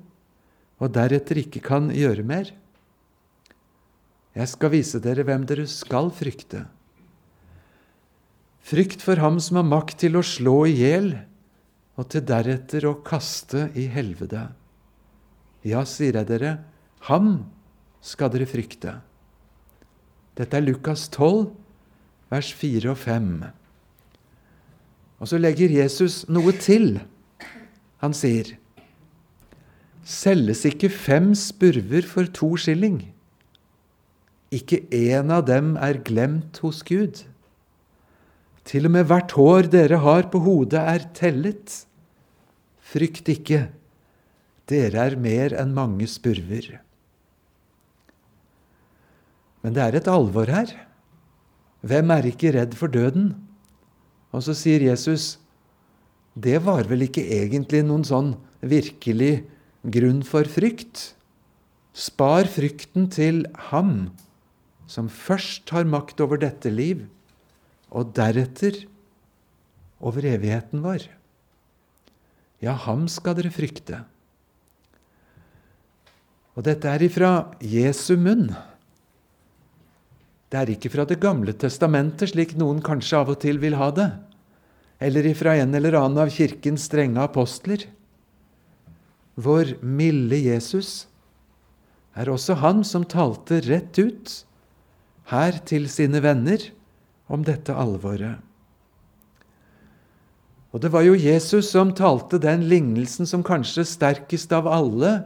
og 0.79 0.93
deretter 0.95 1.41
ikke 1.41 1.65
kan 1.65 1.89
gjøre 1.91 2.23
mer. 2.29 2.53
Jeg 4.37 4.53
skal 4.53 4.73
vise 4.75 5.01
dere 5.01 5.25
hvem 5.25 5.47
dere 5.49 5.65
skal 5.71 6.11
frykte. 6.13 6.67
Frykt 8.67 9.01
for 9.01 9.17
ham 9.23 9.39
som 9.41 9.61
har 9.61 9.69
makt 9.69 10.03
til 10.03 10.19
å 10.19 10.25
slå 10.27 10.59
i 10.69 10.75
hjel, 10.77 11.13
og 11.97 12.11
til 12.13 12.25
deretter 12.29 12.85
å 12.85 12.99
kaste 13.07 13.71
i 13.79 13.87
helvete. 13.89 14.43
Ja, 15.65 15.87
sier 15.89 16.19
jeg 16.19 16.29
dere, 16.29 16.59
ham 17.09 17.47
skal 18.05 18.29
dere 18.35 18.49
frykte. 18.51 18.99
Dette 20.37 20.59
er 20.59 20.67
Lukas 20.67 21.07
12, 21.09 21.49
vers 22.29 22.53
4 22.53 22.93
og 22.93 23.01
5. 23.01 23.33
Og 25.17 25.31
så 25.31 25.41
legger 25.41 25.73
Jesus 25.73 26.27
noe 26.29 26.53
til. 26.61 26.99
Han 28.05 28.13
sier, 28.13 28.59
Selges 30.07 30.67
ikke 30.69 30.93
fem 30.93 31.33
spurver 31.35 32.05
for 32.07 32.29
to 32.31 32.53
skilling? 32.61 33.01
Ikke 34.55 34.85
én 34.95 35.33
av 35.35 35.47
dem 35.49 35.75
er 35.83 35.99
glemt 36.07 36.61
hos 36.63 36.85
Gud. 36.87 37.25
Til 38.67 38.87
og 38.87 38.95
med 38.95 39.09
hvert 39.11 39.35
hår 39.35 39.69
dere 39.71 39.99
har 40.03 40.29
på 40.31 40.41
hodet, 40.43 40.79
er 40.79 41.07
tellet. 41.15 41.83
Frykt 42.87 43.27
ikke, 43.31 43.67
dere 44.71 45.09
er 45.11 45.17
mer 45.19 45.55
enn 45.59 45.75
mange 45.75 46.07
spurver. 46.11 46.77
Men 49.63 49.75
det 49.75 49.83
er 49.83 49.99
et 49.99 50.11
alvor 50.11 50.51
her. 50.51 50.71
Hvem 51.87 52.13
er 52.15 52.31
ikke 52.31 52.55
redd 52.55 52.75
for 52.79 52.91
døden? 52.91 53.33
Og 54.31 54.45
så 54.47 54.55
sier 54.55 54.83
Jesus, 54.83 55.39
det 56.39 56.61
var 56.67 56.87
vel 56.87 57.07
ikke 57.07 57.25
egentlig 57.25 57.83
noen 57.87 58.07
sånn 58.07 58.35
virkelig 58.63 59.47
grunn 59.83 60.23
for 60.27 60.47
frykt? 60.51 61.17
Spar 61.97 62.47
frykten 62.51 63.09
til 63.11 63.43
ham 63.71 64.11
som 64.87 65.11
først 65.11 65.71
har 65.75 65.89
makt 65.89 66.21
over 66.23 66.41
dette 66.41 66.71
liv, 66.71 67.05
og 67.91 68.15
deretter 68.17 68.85
over 70.03 70.27
evigheten 70.27 70.83
vår. 70.85 71.07
Ja, 72.63 72.75
ham 72.87 73.07
skal 73.11 73.37
dere 73.39 73.53
frykte. 73.55 74.03
Og 76.57 76.65
dette 76.65 76.89
er 76.89 77.05
ifra 77.05 77.33
Jesu 77.61 78.17
munn. 78.17 78.49
Det 80.49 80.61
er 80.61 80.73
ikke 80.73 80.93
fra 80.93 81.05
Det 81.05 81.19
gamle 81.21 81.53
testamentet, 81.53 82.33
slik 82.33 82.55
noen 82.57 82.81
kanskje 82.81 83.19
av 83.19 83.35
og 83.35 83.41
til 83.43 83.61
vil 83.61 83.77
ha 83.77 83.91
det, 83.93 84.09
eller 85.03 85.27
ifra 85.29 85.57
en 85.61 85.75
eller 85.77 85.99
annen 85.99 86.23
av 86.23 86.33
Kirkens 86.33 86.87
strenge 86.89 87.21
apostler. 87.21 87.85
Vår 89.37 89.77
milde 89.85 90.39
Jesus 90.41 91.05
er 92.17 92.31
også 92.33 92.57
han 92.63 92.81
som 92.89 93.05
talte 93.05 93.61
rett 93.67 93.99
ut 94.01 94.33
her 95.33 95.59
til 95.67 95.89
sine 95.91 96.23
venner 96.25 96.69
om 97.29 97.43
dette 97.47 97.75
alvoret. 97.75 98.39
Og 100.75 100.83
det 100.85 100.93
var 100.93 101.07
jo 101.07 101.17
Jesus 101.17 101.71
som 101.73 101.95
talte 101.97 102.39
den 102.43 102.67
lignelsen 102.69 103.29
som 103.29 103.45
kanskje 103.47 103.87
sterkest 103.89 104.53
av 104.53 104.69
alle 104.69 105.19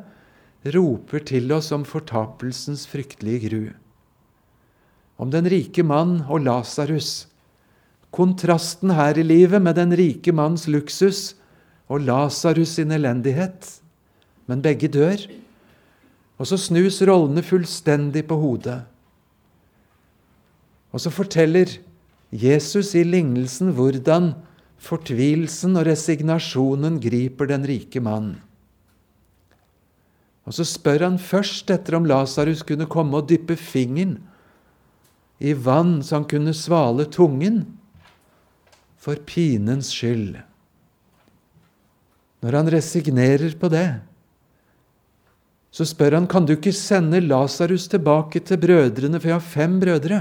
roper 0.77 1.25
til 1.27 1.51
oss 1.57 1.73
om 1.75 1.87
fortapelsens 1.89 2.87
fryktelige 2.91 3.49
gru 3.49 3.63
om 5.21 5.29
den 5.29 5.45
rike 5.53 5.85
mann 5.85 6.23
og 6.33 6.47
Lasarus. 6.47 7.29
Kontrasten 8.11 8.95
her 8.97 9.19
i 9.21 9.25
livet 9.27 9.61
med 9.61 9.77
den 9.77 9.93
rike 9.93 10.33
manns 10.33 10.65
luksus 10.65 11.35
og 11.93 12.07
Lasarus 12.07 12.79
sin 12.79 12.95
elendighet. 12.97 13.69
Men 14.49 14.65
begge 14.65 14.89
dør. 14.89 15.21
Og 16.41 16.49
så 16.49 16.57
snus 16.57 17.03
rollene 17.05 17.45
fullstendig 17.45 18.25
på 18.31 18.39
hodet. 18.41 18.81
Og 20.91 21.03
så 21.03 21.13
forteller 21.15 21.79
Jesus 22.31 22.95
i 22.99 23.05
lignelsen 23.07 23.73
hvordan 23.77 24.33
fortvilelsen 24.81 25.77
og 25.79 25.87
resignasjonen 25.91 26.99
griper 27.03 27.51
den 27.51 27.67
rike 27.69 28.03
mann. 28.03 28.35
Og 30.49 30.57
så 30.57 30.65
spør 30.67 31.05
han 31.07 31.19
først 31.23 31.71
etter 31.71 31.99
om 31.99 32.09
Lasarus 32.09 32.65
kunne 32.67 32.89
komme 32.91 33.21
og 33.21 33.29
dyppe 33.31 33.59
fingeren 33.61 34.19
i 35.41 35.55
vann 35.57 36.01
så 36.05 36.19
han 36.19 36.29
kunne 36.29 36.53
svale 36.57 37.07
tungen, 37.09 37.63
for 39.01 39.17
pinens 39.25 39.89
skyld. 39.95 40.37
Når 42.45 42.57
han 42.59 42.69
resignerer 42.73 43.55
på 43.57 43.71
det, 43.73 43.89
så 45.73 45.87
spør 45.89 46.19
han 46.19 46.27
kan 46.29 46.45
du 46.45 46.53
ikke 46.53 46.75
sende 46.77 47.23
Lasarus 47.25 47.87
tilbake 47.89 48.43
til 48.45 48.61
brødrene, 48.61 49.21
for 49.21 49.31
jeg 49.31 49.39
har 49.39 49.53
fem 49.55 49.79
brødre, 49.81 50.21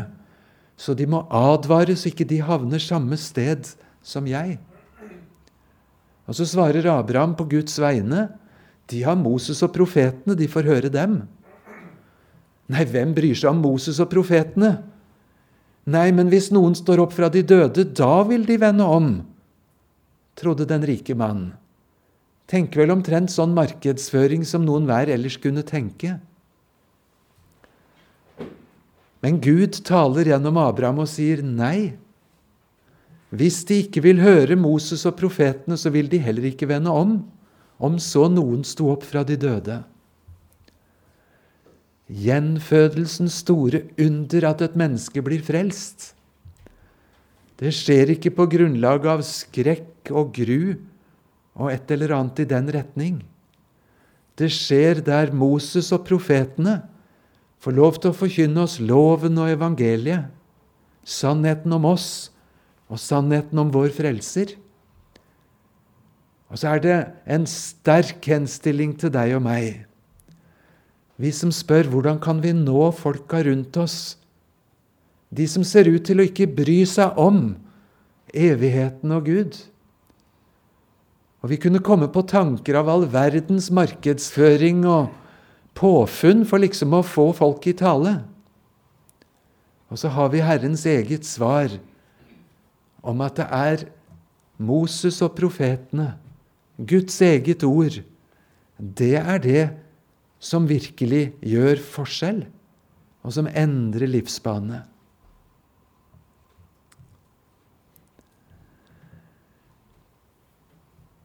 så 0.80 0.96
de 0.96 1.08
må 1.12 1.26
advare 1.28 1.98
så 2.00 2.08
ikke 2.08 2.28
de 2.28 2.40
havner 2.46 2.80
samme 2.80 3.18
sted 3.20 3.68
som 4.06 4.28
jeg. 4.30 4.56
Og 6.30 6.38
så 6.38 6.46
svarer 6.48 6.88
Abraham 6.94 7.34
på 7.36 7.48
Guds 7.52 7.76
vegne, 7.82 8.30
de 8.90 9.02
har 9.04 9.18
Moses 9.20 9.60
og 9.66 9.74
profetene, 9.76 10.38
de 10.38 10.48
får 10.50 10.70
høre 10.70 10.92
dem. 10.94 11.20
Nei, 12.70 12.86
hvem 12.86 13.12
bryr 13.18 13.36
seg 13.38 13.52
om 13.52 13.62
Moses 13.66 14.00
og 14.02 14.10
profetene? 14.14 14.78
Nei, 15.90 16.10
men 16.14 16.30
hvis 16.30 16.52
noen 16.54 16.78
står 16.78 17.02
opp 17.02 17.16
fra 17.18 17.32
de 17.34 17.42
døde, 17.46 17.86
da 17.98 18.22
vil 18.30 18.46
de 18.46 18.60
vende 18.62 18.86
om, 18.86 19.10
trodde 20.38 20.70
den 20.70 20.86
rike 20.86 21.18
mannen. 21.18 21.56
Tenk 22.50 22.74
vel 22.78 22.94
omtrent 22.94 23.30
sånn 23.30 23.52
markedsføring 23.58 24.46
som 24.48 24.64
noen 24.66 24.88
hver 24.90 25.12
ellers 25.14 25.38
kunne 25.42 25.62
tenke. 25.66 26.16
Men 29.24 29.42
Gud 29.44 29.82
taler 29.88 30.32
gjennom 30.32 30.58
Abraham 30.62 31.04
og 31.04 31.10
sier 31.12 31.44
nei. 31.44 31.98
Hvis 33.30 33.62
de 33.70 33.82
ikke 33.84 34.02
vil 34.06 34.22
høre 34.24 34.58
Moses 34.58 35.04
og 35.06 35.18
profetene, 35.20 35.78
så 35.78 35.92
vil 35.94 36.10
de 36.10 36.22
heller 36.24 36.50
ikke 36.50 36.70
vende 36.70 36.94
om, 36.94 37.20
om 37.78 38.00
så 38.02 38.28
noen 38.32 38.64
sto 38.68 38.90
opp 38.94 39.06
fra 39.08 39.26
de 39.28 39.38
døde 39.40 39.82
gjenfødelsens 42.10 43.42
store 43.44 43.84
under 44.02 44.48
at 44.50 44.64
et 44.66 44.78
menneske 44.80 45.22
blir 45.22 45.44
frelst. 45.46 46.14
Det 47.60 47.72
skjer 47.76 48.16
ikke 48.16 48.34
på 48.34 48.48
grunnlag 48.50 49.06
av 49.10 49.24
skrekk 49.28 50.10
og 50.16 50.32
gru 50.34 50.74
og 51.60 51.70
et 51.74 51.92
eller 51.92 52.16
annet 52.16 52.42
i 52.42 52.48
den 52.50 52.72
retning. 52.74 53.20
Det 54.40 54.50
skjer 54.56 55.04
der 55.06 55.34
Moses 55.36 55.92
og 55.94 56.06
profetene 56.08 56.80
får 57.60 57.76
lov 57.76 58.00
til 58.00 58.12
å 58.12 58.18
forkynne 58.18 58.64
oss 58.64 58.80
loven 58.80 59.40
og 59.42 59.52
evangeliet, 59.52 60.30
sannheten 61.04 61.74
om 61.76 61.88
oss 61.90 62.30
og 62.90 63.02
sannheten 63.02 63.60
om 63.62 63.70
vår 63.74 63.92
frelser. 63.96 64.56
Og 66.50 66.58
så 66.58 66.74
er 66.74 66.82
det 66.84 66.98
en 67.30 67.46
sterk 67.50 68.26
henstilling 68.32 68.96
til 68.98 69.14
deg 69.14 69.36
og 69.38 69.46
meg 69.46 69.86
vi 71.20 71.32
som 71.36 71.52
spør 71.52 71.90
hvordan 71.92 72.20
kan 72.24 72.40
vi 72.44 72.54
nå 72.56 72.90
folka 72.96 73.42
rundt 73.44 73.76
oss, 73.82 74.16
de 75.30 75.46
som 75.52 75.66
ser 75.68 75.90
ut 75.92 76.06
til 76.08 76.22
å 76.22 76.28
ikke 76.30 76.48
bry 76.48 76.80
seg 76.88 77.18
om 77.20 77.58
evigheten 78.32 79.12
og 79.14 79.28
Gud. 79.28 79.58
Og 81.44 81.52
vi 81.52 81.60
kunne 81.60 81.84
komme 81.84 82.08
på 82.12 82.24
tanker 82.28 82.80
av 82.80 82.90
all 82.92 83.04
verdens 83.12 83.68
markedsføring 83.72 84.86
og 84.88 85.12
påfunn 85.80 86.44
for 86.48 86.62
liksom 86.62 86.94
å 86.98 87.06
få 87.06 87.30
folk 87.38 87.68
i 87.70 87.76
tale. 87.78 88.20
Og 89.90 89.98
så 89.98 90.12
har 90.14 90.30
vi 90.34 90.44
Herrens 90.44 90.86
eget 90.90 91.26
svar 91.26 91.74
om 93.02 93.24
at 93.26 93.40
det 93.40 93.48
er 93.56 93.86
Moses 94.60 95.22
og 95.24 95.34
profetene, 95.38 96.14
Guds 96.80 97.16
eget 97.24 97.64
ord, 97.68 98.02
det 98.80 99.16
er 99.20 99.40
det 99.44 99.64
som 100.40 100.68
virkelig 100.68 101.34
gjør 101.44 101.82
forskjell, 101.84 102.44
og 103.24 103.36
som 103.36 103.50
endrer 103.52 104.08
livsbane. 104.08 104.84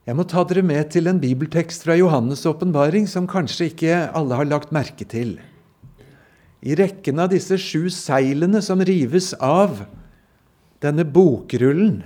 Jeg 0.04 0.18
må 0.18 0.26
ta 0.28 0.42
dere 0.44 0.60
med 0.60 0.90
til 0.92 1.08
en 1.08 1.20
bibeltekst 1.20 1.86
fra 1.86 1.94
Johannes' 1.96 2.44
åpenbaring 2.44 3.06
som 3.08 3.24
kanskje 3.24 3.70
ikke 3.70 4.00
alle 4.12 4.36
har 4.36 4.48
lagt 4.50 4.72
merke 4.76 5.06
til. 5.08 5.38
I 6.60 6.76
rekken 6.76 7.22
av 7.24 7.30
disse 7.32 7.56
sju 7.60 7.88
seilene 7.88 8.60
som 8.64 8.82
rives 8.84 9.30
av 9.40 9.86
denne 10.84 11.06
bokrullen, 11.08 12.02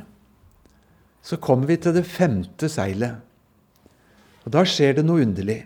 så 1.26 1.40
kommer 1.42 1.72
vi 1.72 1.78
til 1.82 1.96
det 1.96 2.04
femte 2.06 2.70
seilet. 2.70 3.18
Og 4.46 4.54
da 4.54 4.62
skjer 4.62 5.00
det 5.00 5.06
noe 5.06 5.26
underlig. 5.26 5.64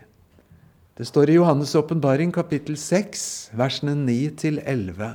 Det 0.96 1.04
står 1.08 1.34
i 1.34 1.36
Johannes' 1.36 1.76
åpenbaring 1.76 2.32
kapittel 2.32 2.80
6, 2.80 3.52
versene 3.60 3.92
9-11. 4.08 5.12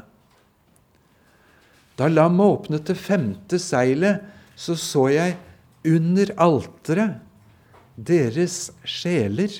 Da 1.97 2.13
lammet 2.13 2.45
åpnet 2.45 2.86
det 2.86 2.97
femte 3.01 3.57
seilet, 3.57 4.21
så 4.53 4.77
så 4.77 5.09
jeg 5.09 5.38
under 5.88 6.32
alteret 6.41 7.24
deres 7.98 8.70
sjeler, 8.86 9.51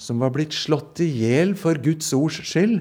som 0.00 0.22
var 0.22 0.32
blitt 0.34 0.54
slått 0.54 1.02
i 1.02 1.08
hjel 1.10 1.56
for 1.58 1.80
Guds 1.82 2.12
ords 2.16 2.40
skyld, 2.46 2.80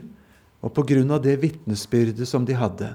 og 0.60 0.74
på 0.76 0.84
grunn 0.92 1.12
av 1.16 1.24
det 1.24 1.38
vitnesbyrdet 1.42 2.28
som 2.28 2.46
de 2.48 2.58
hadde. 2.60 2.92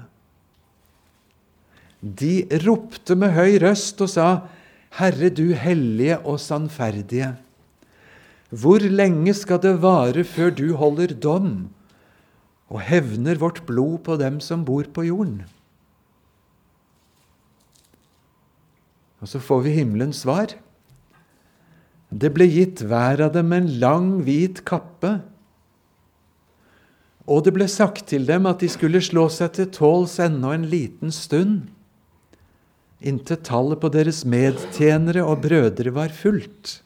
De 2.05 2.45
ropte 2.61 3.17
med 3.17 3.33
høy 3.33 3.57
røst 3.63 4.01
og 4.05 4.11
sa, 4.13 4.27
Herre, 4.95 5.31
du 5.33 5.55
hellige 5.57 6.19
og 6.23 6.37
sannferdige, 6.39 7.33
hvor 8.55 8.79
lenge 8.79 9.33
skal 9.35 9.59
det 9.63 9.73
vare 9.83 10.23
før 10.23 10.53
du 10.53 10.67
holder 10.79 11.15
dom 11.17 11.49
og 12.69 12.79
hevner 12.85 13.41
vårt 13.41 13.63
blod 13.67 14.03
på 14.05 14.15
dem 14.21 14.37
som 14.39 14.63
bor 14.67 14.85
på 14.93 15.07
jorden? 15.09 15.41
Og 19.25 19.29
så 19.31 19.39
får 19.41 19.63
vi 19.65 19.71
himmelens 19.79 20.19
svar. 20.21 20.51
Det 22.13 22.29
ble 22.35 22.45
gitt 22.45 22.83
hver 22.85 23.23
av 23.25 23.31
dem 23.33 23.49
en 23.55 23.67
lang, 23.81 24.09
hvit 24.21 24.59
kappe. 24.69 25.15
Og 27.25 27.39
det 27.47 27.55
ble 27.55 27.65
sagt 27.65 28.03
til 28.11 28.27
dem 28.27 28.45
at 28.45 28.61
de 28.61 28.69
skulle 28.69 29.01
slå 29.01 29.23
seg 29.33 29.55
til 29.55 29.71
tåls 29.73 30.19
ennå 30.21 30.51
en 30.53 30.67
liten 30.69 31.09
stund, 31.09 31.63
inntil 33.01 33.39
tallet 33.41 33.81
på 33.81 33.89
deres 33.95 34.21
medtjenere 34.29 35.23
og 35.25 35.41
brødre 35.47 35.93
var 35.95 36.13
fullt, 36.13 36.83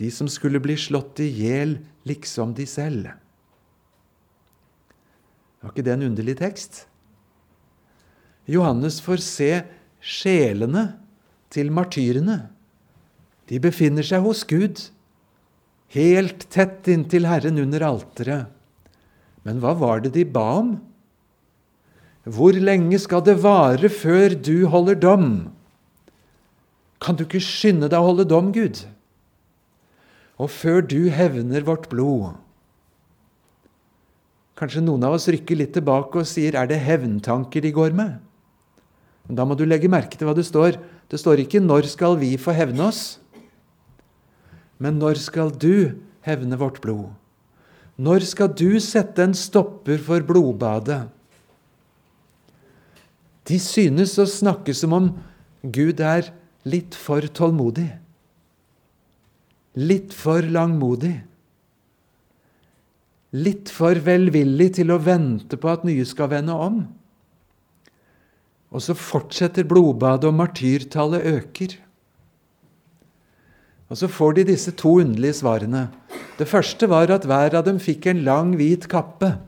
de 0.00 0.08
som 0.14 0.30
skulle 0.32 0.62
bli 0.64 0.76
slått 0.80 1.20
i 1.20 1.28
hjel 1.28 1.74
liksom 2.08 2.54
de 2.56 2.64
selv. 2.64 3.10
Var 5.60 5.74
ikke 5.74 5.84
det 5.84 5.98
en 5.98 6.06
underlig 6.08 6.38
tekst? 6.40 6.86
Johannes 8.48 9.02
får 9.04 9.20
se 9.20 9.50
sjelene 10.00 10.86
til 11.52 11.72
martyrene. 11.74 12.48
De 13.48 13.60
befinner 13.62 14.04
seg 14.04 14.24
hos 14.24 14.44
Gud, 14.48 14.88
helt 15.94 16.44
tett 16.52 16.88
inntil 16.92 17.28
Herren 17.28 17.60
under 17.62 17.84
alteret. 17.86 18.52
Men 19.46 19.62
hva 19.62 19.72
var 19.78 20.02
det 20.04 20.12
de 20.18 20.26
ba 20.28 20.44
om? 20.60 20.74
Hvor 22.28 22.52
lenge 22.52 22.98
skal 23.00 23.22
det 23.24 23.38
vare 23.40 23.88
før 23.88 24.34
du 24.36 24.68
holder 24.68 24.98
dom? 25.00 25.30
Kan 27.00 27.16
du 27.16 27.24
ikke 27.24 27.40
skynde 27.40 27.88
deg 27.88 27.96
å 27.96 28.10
holde 28.10 28.26
dom, 28.28 28.50
Gud? 28.52 28.82
Og 30.38 30.50
før 30.52 30.82
du 30.84 31.08
hevner 31.14 31.64
vårt 31.64 31.88
blod? 31.88 32.36
Kanskje 34.58 34.82
noen 34.82 35.06
av 35.06 35.14
oss 35.14 35.28
rykker 35.30 35.60
litt 35.60 35.72
tilbake 35.76 36.20
og 36.20 36.28
sier, 36.28 36.58
er 36.58 36.68
det 36.68 36.82
hevntanker 36.82 37.62
de 37.62 37.72
går 37.74 37.94
med? 37.96 38.18
Da 39.28 39.44
må 39.46 39.54
du 39.54 39.64
legge 39.68 39.90
merke 39.92 40.18
til 40.18 40.28
hva 40.28 40.34
det 40.36 40.46
står 40.48 40.80
det 41.08 41.20
står 41.20 41.40
ikke 41.40 41.60
'når 41.60 41.88
skal 41.88 42.18
vi 42.20 42.36
få 42.36 42.52
hevne 42.52 42.88
oss', 42.88 43.18
men 44.78 44.98
'når 44.98 45.16
skal 45.16 45.50
du 45.50 45.92
hevne 46.20 46.58
vårt 46.58 46.80
blod'? 46.80 47.14
Når 47.98 48.20
skal 48.20 48.48
du 48.48 48.78
sette 48.80 49.22
en 49.22 49.34
stopper 49.34 49.98
for 49.98 50.20
blodbadet? 50.20 51.08
De 53.44 53.58
synes 53.58 54.18
å 54.18 54.26
snakke 54.28 54.74
som 54.74 54.92
om 54.92 55.08
Gud 55.64 56.00
er 56.00 56.28
litt 56.64 56.94
for 56.94 57.20
tålmodig. 57.20 57.88
Litt 59.74 60.14
for 60.14 60.42
langmodig. 60.42 61.16
Litt 63.32 63.68
for 63.72 63.94
velvillig 63.94 64.74
til 64.78 64.92
å 64.92 65.00
vente 65.02 65.58
på 65.60 65.72
at 65.72 65.84
nye 65.84 66.06
skal 66.08 66.30
vende 66.32 66.54
om. 66.54 66.78
Og 68.68 68.84
så 68.84 68.96
fortsetter 68.96 69.64
blodbadet, 69.68 70.28
og 70.28 70.36
martyrtallet 70.36 71.24
øker. 71.24 71.76
Og 73.88 73.96
så 73.96 74.08
får 74.12 74.36
de 74.36 74.48
disse 74.50 74.72
to 74.76 74.98
underlige 75.00 75.38
svarene. 75.40 75.88
Det 76.38 76.48
første 76.48 76.88
var 76.90 77.10
at 77.10 77.24
hver 77.26 77.56
av 77.56 77.64
dem 77.66 77.80
fikk 77.80 78.10
en 78.10 78.20
lang, 78.26 78.52
hvit 78.60 78.84
kappe. 78.90 79.38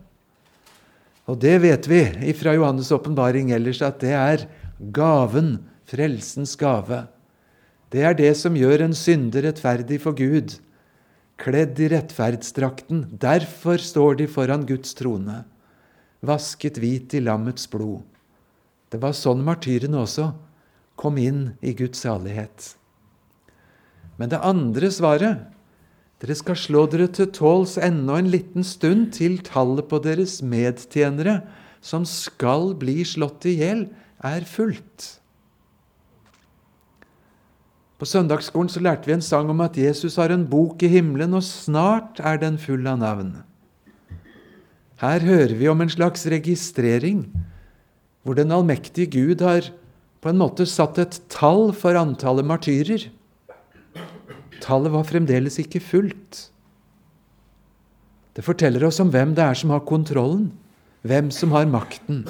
Og 1.29 1.39
det 1.39 1.61
vet 1.63 1.87
vi 1.87 2.33
fra 2.35 2.57
Johannes' 2.57 2.91
åpenbaring 2.97 3.53
ellers 3.55 3.83
at 3.85 4.01
det 4.03 4.17
er 4.17 4.47
gaven, 4.97 5.59
frelsens 5.91 6.57
gave. 6.59 7.05
Det 7.93 8.03
er 8.07 8.17
det 8.17 8.33
som 8.39 8.57
gjør 8.57 8.87
en 8.87 8.97
synder 8.97 9.45
rettferdig 9.47 10.01
for 10.03 10.17
Gud, 10.17 10.57
kledd 11.41 11.79
i 11.83 11.91
rettferdsdrakten. 11.93 13.05
Derfor 13.21 13.83
står 13.83 14.21
de 14.23 14.29
foran 14.31 14.67
Guds 14.67 14.95
trone, 14.99 15.43
vasket 16.23 16.81
hvit 16.81 17.15
i 17.19 17.23
lammets 17.23 17.69
blod. 17.71 18.10
Det 18.91 18.99
var 19.03 19.15
sånn 19.15 19.45
martyrene 19.47 20.03
også 20.03 20.33
kom 21.01 21.19
inn 21.21 21.53
i 21.63 21.73
Guds 21.79 22.03
salighet. 22.05 22.75
Men 24.21 24.33
det 24.33 24.43
andre 24.45 24.91
svaret 24.93 25.47
dere 26.21 26.37
skal 26.37 26.59
slå 26.59 26.85
dere 26.93 27.07
til 27.09 27.31
tåls 27.33 27.79
ennå 27.81 28.19
en 28.19 28.29
liten 28.29 28.67
stund 28.67 29.15
til 29.17 29.39
tallet 29.47 29.89
på 29.89 30.03
deres 30.05 30.41
medtjenere 30.45 31.39
som 31.81 32.05
skal 32.05 32.75
bli 32.77 32.99
slått 33.09 33.47
i 33.49 33.57
hjel, 33.63 33.87
er 34.21 34.45
fullt. 34.45 35.07
På 37.97 38.09
søndagsskolen 38.09 38.69
så 38.73 38.83
lærte 38.85 39.09
vi 39.09 39.15
en 39.17 39.25
sang 39.25 39.49
om 39.53 39.63
at 39.65 39.79
Jesus 39.81 40.19
har 40.21 40.33
en 40.33 40.45
bok 40.49 40.83
i 40.85 40.91
himmelen, 40.93 41.33
og 41.37 41.45
snart 41.45 42.21
er 42.21 42.37
den 42.41 42.59
full 42.61 42.85
av 42.89 43.01
navn. 43.01 43.33
Her 45.01 45.25
hører 45.25 45.57
vi 45.57 45.69
om 45.73 45.81
en 45.81 45.93
slags 45.93 46.27
registrering 46.29 47.25
hvor 48.23 48.37
den 48.37 48.53
allmektige 48.53 49.09
Gud 49.11 49.45
har 49.45 49.71
på 50.21 50.31
en 50.31 50.41
måte 50.41 50.67
satt 50.69 50.99
et 51.01 51.17
tall 51.33 51.71
for 51.77 51.97
antallet 51.97 52.45
martyrer. 52.47 53.09
Tallet 54.61 54.93
var 54.93 55.09
fremdeles 55.09 55.57
ikke 55.63 55.81
fullt. 55.81 56.47
Det 58.37 58.45
forteller 58.47 58.85
oss 58.87 59.01
om 59.03 59.11
hvem 59.13 59.33
det 59.37 59.45
er 59.45 59.57
som 59.59 59.73
har 59.73 59.83
kontrollen, 59.89 60.51
hvem 61.03 61.33
som 61.35 61.57
har 61.57 61.69
makten. 61.71 62.27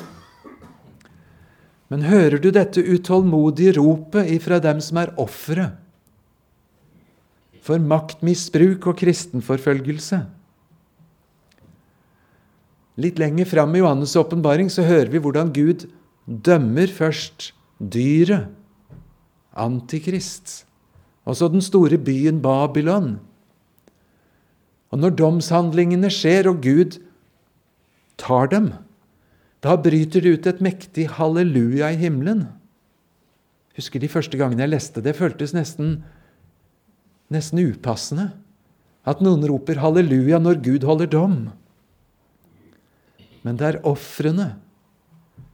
Men 1.90 2.06
hører 2.06 2.38
du 2.38 2.52
dette 2.54 2.82
utålmodige 2.86 3.74
ropet 3.80 4.30
ifra 4.30 4.60
dem 4.62 4.78
som 4.84 5.02
er 5.02 5.10
ofre 5.18 5.72
for 7.66 7.82
maktmisbruk 7.82 8.86
og 8.86 9.00
kristenforfølgelse? 9.02 10.22
Litt 12.98 13.20
lenger 13.20 13.46
fram 13.46 13.74
i 13.76 13.82
Johannes' 13.82 14.16
åpenbaring 14.18 14.70
så 14.72 14.82
hører 14.86 15.12
vi 15.12 15.20
hvordan 15.22 15.52
Gud 15.54 15.86
dømmer 16.26 16.90
først 16.90 17.52
dyret, 17.78 18.48
Antikrist, 19.60 20.64
og 21.26 21.36
så 21.36 21.48
den 21.50 21.62
store 21.62 21.98
byen 21.98 22.38
Babylon. 22.42 23.18
Og 24.90 25.02
når 25.02 25.16
domshandlingene 25.18 26.10
skjer, 26.10 26.48
og 26.50 26.62
Gud 26.62 27.00
tar 28.18 28.50
dem, 28.52 28.70
da 29.60 29.76
bryter 29.76 30.24
det 30.24 30.32
ut 30.38 30.48
et 30.48 30.62
mektig 30.64 31.08
halleluja 31.18 31.90
i 31.92 31.98
himmelen. 32.00 32.46
Husker 33.76 34.02
de 34.02 34.10
første 34.10 34.38
gangene 34.40 34.64
jeg 34.64 34.74
leste 34.74 35.02
det, 35.04 35.16
føltes 35.18 35.54
nesten, 35.56 36.00
nesten 37.32 37.62
upassende. 37.62 38.30
At 39.08 39.22
noen 39.24 39.44
roper 39.48 39.80
halleluja 39.80 40.40
når 40.42 40.62
Gud 40.64 40.86
holder 40.86 41.10
dom. 41.10 41.36
Men 43.46 43.56
det 43.60 43.66
er 43.68 43.80
ofrene 43.88 44.52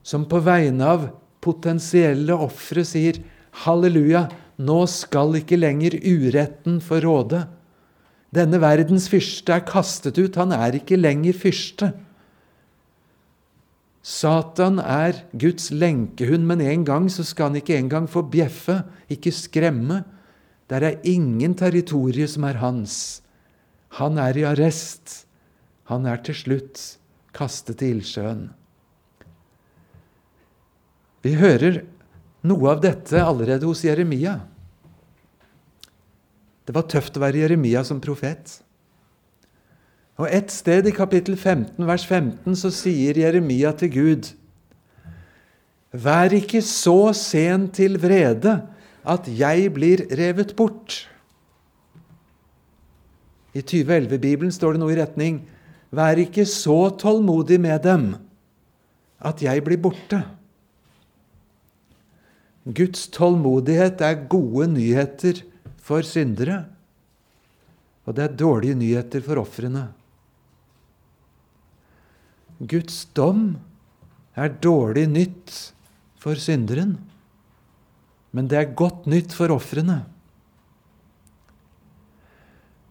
som 0.07 0.27
på 0.31 0.41
vegne 0.45 0.87
av 0.87 1.09
potensielle 1.43 2.35
ofre 2.35 2.83
sier 2.87 3.19
halleluja 3.65 4.27
nå 4.57 4.79
skal 4.91 5.37
ikke 5.41 5.59
lenger 5.59 5.99
uretten 6.01 6.81
få 6.83 7.01
råde. 7.05 7.45
Denne 8.35 8.59
verdens 8.63 9.07
fyrste 9.13 9.55
er 9.55 9.65
kastet 9.69 10.19
ut, 10.19 10.37
han 10.39 10.55
er 10.57 10.79
ikke 10.79 10.99
lenger 10.99 11.37
fyrste. 11.37 11.93
Satan 14.07 14.79
er 14.79 15.25
Guds 15.35 15.73
lenkehund, 15.75 16.47
men 16.47 16.63
en 16.63 16.85
gang 16.87 17.09
så 17.11 17.25
skal 17.27 17.51
han 17.51 17.61
ikke 17.61 17.79
engang 17.79 18.07
få 18.11 18.23
bjeffe, 18.31 18.81
ikke 19.11 19.35
skremme. 19.35 20.05
Der 20.71 20.85
er 20.87 21.01
ingen 21.07 21.57
territorium 21.59 22.31
som 22.31 22.47
er 22.47 22.61
hans. 22.63 23.23
Han 23.99 24.19
er 24.23 24.39
i 24.39 24.47
arrest. 24.47 25.27
Han 25.91 26.07
er 26.07 26.23
til 26.27 26.39
slutt 26.39 26.85
kastet 27.37 27.85
i 27.85 27.93
ildsjøen. 27.95 28.47
Vi 31.27 31.35
hører 31.37 31.83
noe 32.47 32.71
av 32.71 32.83
dette 32.85 33.21
allerede 33.21 33.67
hos 33.67 33.83
Jeremia. 33.85 34.39
Det 36.67 36.75
var 36.75 36.87
tøft 36.91 37.19
å 37.19 37.23
være 37.23 37.45
Jeremia 37.45 37.83
som 37.87 38.01
profet. 38.03 38.61
Og 40.17 40.31
Et 40.33 40.51
sted 40.51 40.87
i 40.89 40.95
kapittel 40.97 41.37
15, 41.37 41.83
vers 41.87 42.07
15, 42.09 42.57
så 42.57 42.71
sier 42.73 43.19
Jeremia 43.21 43.73
til 43.77 43.93
Gud.: 43.93 44.31
Vær 45.93 46.33
ikke 46.33 46.63
så 46.65 47.13
sen 47.13 47.69
til 47.69 47.99
vrede 48.01 48.63
at 49.07 49.29
jeg 49.29 49.69
blir 49.75 50.07
revet 50.19 50.57
bort. 50.57 51.05
I 53.55 53.63
2011-bibelen 53.63 54.53
står 54.53 54.75
det 54.75 54.83
noe 54.83 54.93
i 54.93 54.99
retning 54.99 55.45
Vær 55.97 56.21
ikke 56.21 56.45
så 56.49 56.91
tålmodig 57.01 57.59
med 57.63 57.83
dem 57.87 58.09
at 59.25 59.41
jeg 59.41 59.65
blir 59.65 59.81
borte. 59.81 60.21
Guds 62.67 63.07
tålmodighet 63.15 64.03
er 64.05 64.27
gode 64.29 64.67
nyheter 64.75 65.41
for 65.87 66.05
syndere, 66.05 66.65
og 68.05 68.19
det 68.19 68.27
er 68.27 68.39
dårlige 68.43 68.77
nyheter 68.79 69.23
for 69.25 69.41
ofrene. 69.41 69.87
Guds 72.61 73.05
dom 73.17 73.55
er 74.37 74.53
dårlig 74.63 75.07
nytt 75.09 75.55
for 76.21 76.39
synderen 76.41 76.97
men 78.37 78.51
det 78.51 78.59
er 78.61 78.77
godt 78.77 79.07
nytt 79.09 79.33
for 79.33 79.53
ofrene. 79.55 80.03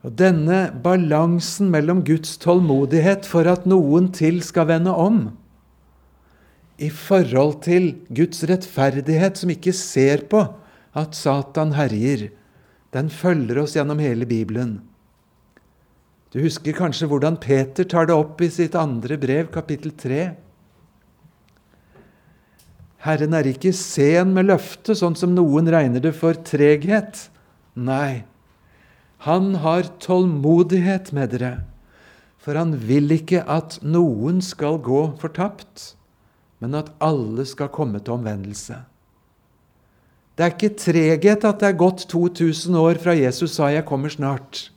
Og 0.05 0.13
Denne 0.13 0.67
balansen 0.83 1.71
mellom 1.73 2.03
Guds 2.05 2.35
tålmodighet 2.37 3.25
for 3.25 3.49
at 3.49 3.65
noen 3.65 4.11
til 4.13 4.37
skal 4.45 4.69
vende 4.69 4.93
om, 4.93 5.31
i 6.77 6.91
forhold 6.91 7.61
til 7.63 7.93
Guds 8.13 8.43
rettferdighet, 8.45 9.39
som 9.39 9.49
ikke 9.49 9.73
ser 9.73 10.25
på 10.29 10.43
at 10.95 11.15
Satan 11.15 11.71
herjer, 11.73 12.27
den 12.93 13.09
følger 13.09 13.61
oss 13.63 13.73
gjennom 13.77 14.01
hele 14.03 14.27
Bibelen. 14.27 14.77
Du 16.35 16.41
husker 16.43 16.75
kanskje 16.75 17.07
hvordan 17.07 17.39
Peter 17.39 17.87
tar 17.87 18.09
det 18.09 18.15
opp 18.15 18.43
i 18.43 18.51
sitt 18.51 18.75
andre 18.75 19.17
brev, 19.17 19.47
kapittel 19.55 19.95
3. 19.95 20.21
Herren 23.07 23.35
er 23.39 23.47
ikke 23.47 23.71
sen 23.75 24.35
med 24.35 24.49
løftet, 24.51 24.97
sånn 24.99 25.15
som 25.15 25.33
noen 25.33 25.69
regner 25.71 26.03
det 26.03 26.11
for 26.17 26.35
treghet. 26.47 27.29
Nei, 27.75 28.25
han 29.25 29.55
har 29.63 29.87
tålmodighet 29.99 31.09
med 31.17 31.31
dere, 31.33 31.53
for 32.37 32.57
han 32.59 32.75
vil 32.77 33.09
ikke 33.15 33.41
at 33.49 33.79
noen 33.81 34.37
skal 34.45 34.77
gå 34.85 35.01
fortapt, 35.17 35.95
men 36.61 36.77
at 36.77 36.91
alle 37.01 37.47
skal 37.49 37.71
komme 37.73 38.01
til 38.03 38.19
omvendelse. 38.19 38.83
Det 40.35 40.45
er 40.45 40.53
ikke 40.53 40.77
treghet 40.77 41.47
at 41.47 41.61
det 41.61 41.71
er 41.71 41.79
gått 41.79 42.05
2000 42.11 42.77
år 42.77 43.01
fra 43.01 43.17
Jesus 43.17 43.55
sa 43.57 43.71
'Jeg 43.71 43.85
kommer 43.85 44.09
snart', 44.09 44.69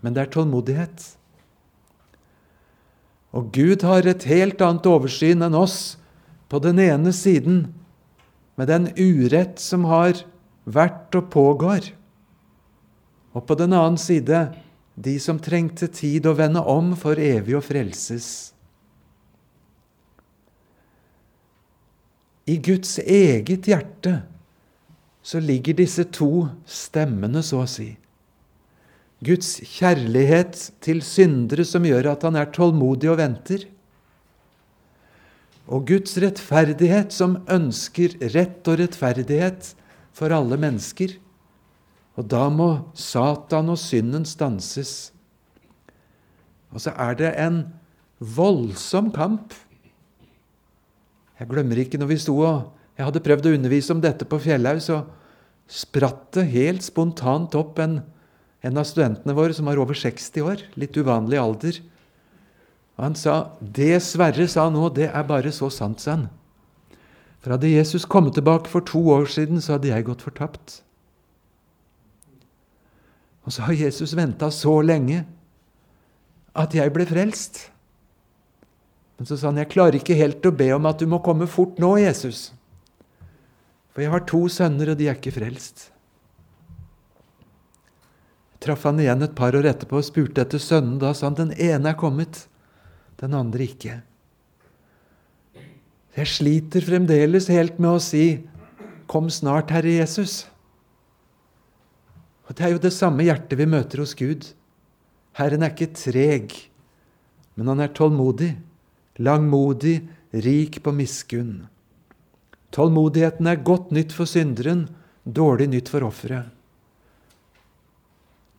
men 0.00 0.14
det 0.14 0.22
er 0.22 0.32
tålmodighet. 0.32 1.16
Og 3.32 3.52
Gud 3.52 3.82
har 3.82 4.06
et 4.06 4.24
helt 4.24 4.60
annet 4.60 4.86
oversyn 4.86 5.42
enn 5.42 5.54
oss 5.54 5.96
på 6.48 6.58
den 6.58 6.78
ene 6.78 7.12
siden 7.12 7.74
med 8.56 8.68
den 8.68 8.88
urett 8.96 9.60
som 9.60 9.84
har 9.84 10.24
vært 10.64 11.14
og 11.14 11.30
pågår, 11.30 11.92
og 13.32 13.46
på 13.48 13.56
den 13.58 13.72
annen 13.76 13.98
side 14.00 14.44
de 14.94 15.14
som 15.20 15.38
trengte 15.40 15.88
tid 15.88 16.26
å 16.28 16.36
vende 16.36 16.60
om 16.68 16.92
for 16.98 17.20
evig 17.20 17.56
å 17.56 17.62
frelses. 17.64 18.52
I 22.44 22.58
Guds 22.58 22.98
eget 23.00 23.68
hjerte 23.70 24.18
så 25.22 25.38
ligger 25.40 25.78
disse 25.78 26.04
to 26.10 26.48
stemmene, 26.66 27.40
så 27.46 27.62
å 27.62 27.68
si. 27.70 27.92
Guds 29.22 29.60
kjærlighet 29.78 30.58
til 30.82 30.98
syndere 31.06 31.64
som 31.64 31.86
gjør 31.86 32.10
at 32.16 32.26
han 32.26 32.36
er 32.36 32.50
tålmodig 32.52 33.12
og 33.12 33.20
venter 33.22 33.68
og 35.72 35.86
Guds 35.88 36.16
rettferdighet, 36.20 37.12
som 37.14 37.38
ønsker 37.50 38.16
rett 38.34 38.66
og 38.68 38.80
rettferdighet 38.80 39.72
for 40.12 40.34
alle 40.34 40.58
mennesker. 40.60 41.14
Og 42.20 42.28
da 42.28 42.46
må 42.52 42.68
Satan 42.98 43.72
og 43.72 43.80
synden 43.80 44.26
stanses. 44.28 45.12
Og 46.72 46.82
så 46.84 46.92
er 47.00 47.16
det 47.16 47.32
en 47.40 47.62
voldsom 48.20 49.10
kamp. 49.14 49.54
Jeg 51.40 51.50
glemmer 51.50 51.80
ikke 51.82 51.98
når 52.00 52.12
vi 52.12 52.22
sto 52.22 52.36
og 52.38 52.70
Jeg 52.92 53.06
hadde 53.08 53.22
prøvd 53.24 53.46
å 53.48 53.52
undervise 53.56 53.94
om 53.94 54.02
dette 54.04 54.26
på 54.28 54.36
Fjellhaug, 54.44 54.78
så 54.84 54.98
spratt 55.64 56.26
det 56.36 56.44
helt 56.52 56.84
spontant 56.84 57.54
opp 57.56 57.80
en, 57.80 58.02
en 58.60 58.78
av 58.78 58.84
studentene 58.84 59.32
våre 59.34 59.56
som 59.56 59.66
var 59.66 59.80
over 59.80 59.96
60 59.96 60.44
år, 60.44 60.60
litt 60.76 60.98
uvanlig 61.00 61.40
alder. 61.40 61.78
Og 63.00 63.06
han 63.06 63.16
sa, 63.16 63.56
'Det 63.58 63.96
Sverre 64.04 64.46
sa 64.46 64.68
nå, 64.68 64.92
det 64.92 65.08
er 65.08 65.24
bare 65.24 65.50
så 65.50 65.72
sant', 65.72 66.04
sa 66.04 66.10
han. 66.10 66.28
For 67.40 67.50
hadde 67.50 67.72
Jesus 67.72 68.04
kommet 68.04 68.34
tilbake 68.34 68.68
for 68.68 68.80
to 68.80 69.00
år 69.10 69.24
siden, 69.24 69.60
så 69.60 69.72
hadde 69.72 69.88
jeg 69.88 70.04
gått 70.04 70.22
fortapt. 70.22 70.82
Og 73.42 73.52
så 73.54 73.66
har 73.66 73.78
Jesus 73.78 74.14
venta 74.14 74.50
så 74.54 74.74
lenge 74.84 75.24
at 76.54 76.74
jeg 76.76 76.92
ble 76.94 77.06
frelst. 77.08 77.68
Men 79.18 79.26
så 79.26 79.36
sa 79.36 79.48
han, 79.48 79.56
'Jeg 79.56 79.70
klarer 79.70 79.94
ikke 79.98 80.18
helt 80.18 80.46
å 80.46 80.56
be 80.56 80.72
om 80.72 80.86
at 80.86 80.98
du 80.98 81.06
må 81.06 81.22
komme 81.22 81.46
fort 81.46 81.78
nå, 81.78 81.96
Jesus.' 81.98 82.52
For 83.92 84.00
jeg 84.00 84.10
har 84.10 84.20
to 84.24 84.48
sønner, 84.48 84.90
og 84.90 84.98
de 84.98 85.08
er 85.08 85.14
ikke 85.14 85.34
frelst. 85.36 85.90
Jeg 88.52 88.60
traff 88.60 88.82
han 88.84 88.98
igjen 88.98 89.22
et 89.22 89.34
par 89.34 89.52
år 89.52 89.68
etterpå 89.68 89.98
og 89.98 90.04
spurte 90.04 90.40
etter 90.40 90.58
sønnen. 90.58 90.98
Da 90.98 91.12
sa 91.12 91.26
han, 91.26 91.34
'Den 91.34 91.52
ene 91.52 91.90
er 91.90 91.94
kommet.' 91.94 92.48
den 93.22 93.34
andre 93.38 93.66
ikke. 93.70 94.00
Jeg 96.16 96.26
sliter 96.28 96.84
fremdeles 96.84 97.46
helt 97.48 97.78
med 97.78 97.90
å 97.90 98.00
si 98.02 98.44
'Kom 99.06 99.30
snart, 99.30 99.70
Herre 99.70 100.02
Jesus'. 100.02 100.46
Og 102.48 102.56
Det 102.56 102.64
er 102.66 102.74
jo 102.74 102.82
det 102.82 102.92
samme 102.92 103.24
hjertet 103.26 103.58
vi 103.58 103.66
møter 103.66 104.02
hos 104.02 104.14
Gud. 104.18 104.48
Herren 105.38 105.62
er 105.62 105.72
ikke 105.72 105.94
treg, 105.96 106.52
men 107.56 107.70
han 107.70 107.80
er 107.80 107.92
tålmodig, 107.96 108.56
langmodig, 109.22 110.02
rik 110.32 110.80
på 110.82 110.92
miskunn. 110.96 111.68
Tålmodigheten 112.72 113.48
er 113.48 113.60
godt 113.64 113.92
nytt 113.92 114.14
for 114.16 114.28
synderen, 114.28 114.86
dårlig 115.24 115.68
nytt 115.72 115.92
for 115.92 116.04
offeret. 116.06 116.48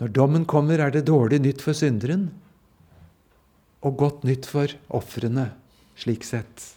Når 0.01 0.13
dommen 0.13 0.45
kommer, 0.49 0.81
er 0.81 0.93
det 0.93 1.05
dårlig 1.07 1.39
nytt 1.41 1.61
for 1.63 1.77
synderen, 1.77 2.29
og 3.83 3.97
godt 3.99 4.23
nytt 4.27 4.47
for 4.49 4.71
ofrene, 4.93 5.49
slik 5.99 6.25
sett. 6.27 6.69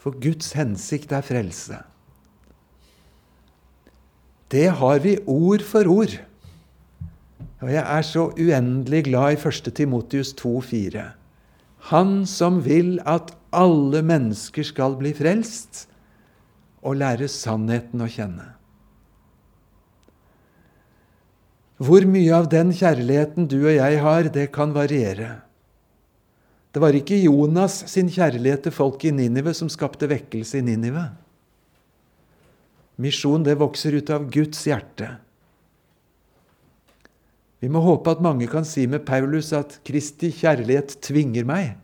For 0.00 0.16
Guds 0.20 0.52
hensikt 0.58 1.12
er 1.16 1.24
frelse. 1.24 1.80
Det 4.54 4.68
har 4.78 5.02
vi 5.02 5.16
ord 5.26 5.64
for 5.66 5.88
ord. 5.90 6.14
Og 7.64 7.70
jeg 7.72 7.82
er 7.82 8.04
så 8.06 8.28
uendelig 8.38 9.06
glad 9.08 9.34
i 9.34 9.40
1. 9.40 9.70
Timotius 9.74 10.34
2,4. 10.38 11.08
Han 11.90 12.12
som 12.28 12.60
vil 12.64 12.98
at 13.08 13.32
alle 13.54 14.02
mennesker 14.06 14.66
skal 14.66 14.94
bli 15.00 15.14
frelst 15.16 15.86
og 16.84 17.00
lære 17.00 17.26
sannheten 17.30 18.04
å 18.04 18.10
kjenne. 18.10 18.52
Hvor 21.82 22.06
mye 22.06 22.30
av 22.36 22.46
den 22.52 22.70
kjærligheten 22.76 23.48
du 23.50 23.58
og 23.64 23.74
jeg 23.74 23.98
har, 24.04 24.30
det 24.30 24.46
kan 24.54 24.76
variere. 24.76 25.40
Det 26.74 26.82
var 26.82 26.94
ikke 26.94 27.18
Jonas 27.18 27.80
sin 27.90 28.06
kjærlighet 28.10 28.66
til 28.66 28.74
folk 28.74 29.02
i 29.06 29.12
Ninive 29.14 29.54
som 29.56 29.70
skapte 29.72 30.08
vekkelse 30.10 30.60
i 30.60 30.66
Ninive. 30.68 31.08
Misjon 33.00 33.42
det 33.46 33.56
vokser 33.58 33.96
ut 33.98 34.10
av 34.14 34.28
Guds 34.30 34.60
hjerte. 34.68 35.16
Vi 37.64 37.70
må 37.72 37.80
håpe 37.80 38.12
at 38.12 38.22
mange 38.22 38.46
kan 38.50 38.66
si 38.68 38.84
med 38.90 39.06
Paulus 39.08 39.48
at 39.56 39.78
Kristi 39.88 40.28
kjærlighet 40.34 40.98
tvinger 41.02 41.46
meg. 41.48 41.78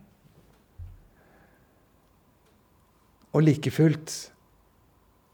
Og 3.31 3.47
like 3.47 3.71
fullt 3.73 4.13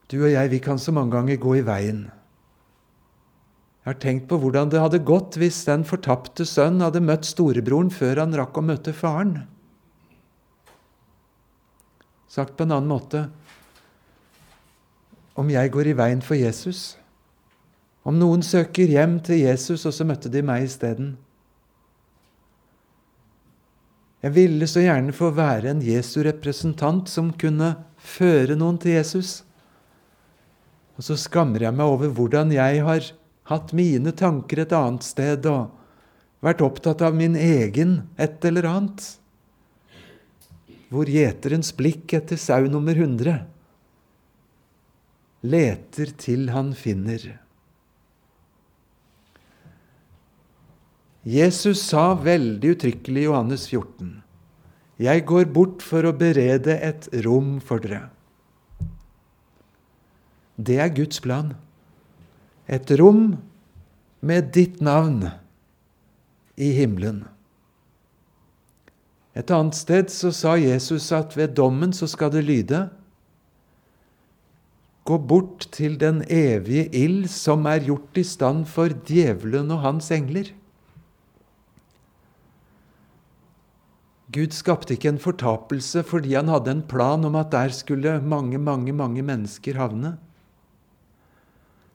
Du 0.08 0.22
og 0.22 0.30
jeg, 0.32 0.48
vi 0.54 0.62
kan 0.64 0.80
så 0.80 0.94
mange 0.96 1.12
ganger 1.18 1.40
gå 1.42 1.58
i 1.60 1.66
veien. 1.68 2.06
Jeg 3.84 3.90
har 3.90 4.00
tenkt 4.00 4.30
på 4.30 4.38
hvordan 4.40 4.72
det 4.72 4.80
hadde 4.80 5.02
gått 5.04 5.36
hvis 5.40 5.66
den 5.68 5.84
fortapte 5.88 6.48
sønn 6.48 6.80
hadde 6.84 7.02
møtt 7.04 7.28
storebroren 7.28 7.92
før 7.92 8.22
han 8.24 8.36
rakk 8.40 8.56
å 8.56 8.64
møte 8.70 8.94
faren. 8.96 9.42
Sagt 12.32 12.56
på 12.56 12.64
en 12.64 12.76
annen 12.76 12.92
måte 12.92 13.26
om 15.38 15.50
jeg 15.54 15.70
går 15.74 15.92
i 15.92 15.98
veien 15.98 16.22
for 16.26 16.38
Jesus, 16.40 16.98
om 18.08 18.18
noen 18.18 18.42
søker 18.46 18.90
hjem 18.90 19.20
til 19.22 19.44
Jesus, 19.44 19.86
og 19.86 19.94
så 19.94 20.06
møtte 20.08 20.32
de 20.34 20.42
meg 20.46 20.66
isteden. 20.66 21.16
Jeg 24.24 24.34
ville 24.34 24.68
så 24.68 24.82
gjerne 24.82 25.14
få 25.14 25.30
være 25.36 25.70
en 25.70 25.84
Jesu 25.86 26.24
representant 26.26 27.12
som 27.12 27.30
kunne 27.38 27.76
føre 28.02 28.56
noen 28.58 28.80
til 28.82 28.96
Jesus. 28.96 29.44
Og 30.98 31.06
så 31.06 31.18
skammer 31.22 31.68
jeg 31.68 31.76
meg 31.78 31.86
over 31.86 32.10
hvordan 32.10 32.50
jeg 32.56 32.82
har 32.88 33.12
hatt 33.52 33.76
mine 33.78 34.16
tanker 34.18 34.64
et 34.64 34.74
annet 34.74 35.06
sted 35.06 35.46
og 35.52 35.70
vært 36.44 36.64
opptatt 36.66 37.04
av 37.06 37.14
min 37.16 37.38
egen 37.38 38.00
et 38.18 38.42
eller 38.48 38.66
annet. 38.72 39.06
Hvor 40.90 41.06
gjeterens 41.12 41.70
blikk 41.78 42.16
etter 42.18 42.42
sau 42.42 42.66
nummer 42.72 42.98
100 42.98 43.38
leter 45.52 46.12
til 46.20 46.50
han 46.54 46.74
finner. 46.78 47.24
Jesus 51.28 51.82
sa 51.84 52.14
veldig 52.24 52.76
uttrykkelig 52.76 53.26
i 53.26 53.28
Johannes 53.28 53.66
14.: 53.68 54.12
Jeg 54.98 55.26
går 55.28 55.50
bort 55.52 55.84
for 55.84 56.08
å 56.08 56.16
berede 56.16 56.78
et 56.80 57.10
rom 57.26 57.58
for 57.60 57.84
dere. 57.84 58.08
Det 60.58 60.80
er 60.80 60.94
Guds 60.96 61.20
plan. 61.22 61.52
Et 62.68 62.92
rom 63.00 63.38
med 64.22 64.54
ditt 64.56 64.80
navn 64.82 65.28
i 66.58 66.72
himmelen. 66.74 67.26
Et 69.38 69.52
annet 69.54 69.78
sted 69.78 70.10
så 70.10 70.32
sa 70.34 70.56
Jesus 70.58 71.12
at 71.14 71.36
ved 71.38 71.54
dommen 71.60 71.94
så 71.94 72.08
skal 72.10 72.32
det 72.34 72.48
lyde 72.48 72.88
Gå 75.08 75.18
bort 75.24 75.70
til 75.72 75.96
den 76.00 76.20
evige 76.28 76.90
ild 76.92 77.30
som 77.32 77.66
er 77.70 77.86
gjort 77.86 78.18
i 78.20 78.26
stand 78.28 78.66
for 78.68 78.92
djevelen 79.08 79.72
og 79.72 79.86
hans 79.86 80.10
engler. 80.12 80.50
Gud 84.36 84.52
skapte 84.52 84.98
ikke 84.98 85.14
en 85.14 85.22
fortapelse 85.24 86.04
fordi 86.04 86.34
han 86.36 86.52
hadde 86.52 86.74
en 86.76 86.84
plan 86.92 87.24
om 87.24 87.38
at 87.40 87.54
der 87.54 87.72
skulle 87.72 88.18
mange, 88.20 88.60
mange, 88.60 88.92
mange 88.92 89.24
mennesker 89.24 89.80
havne. 89.80 90.18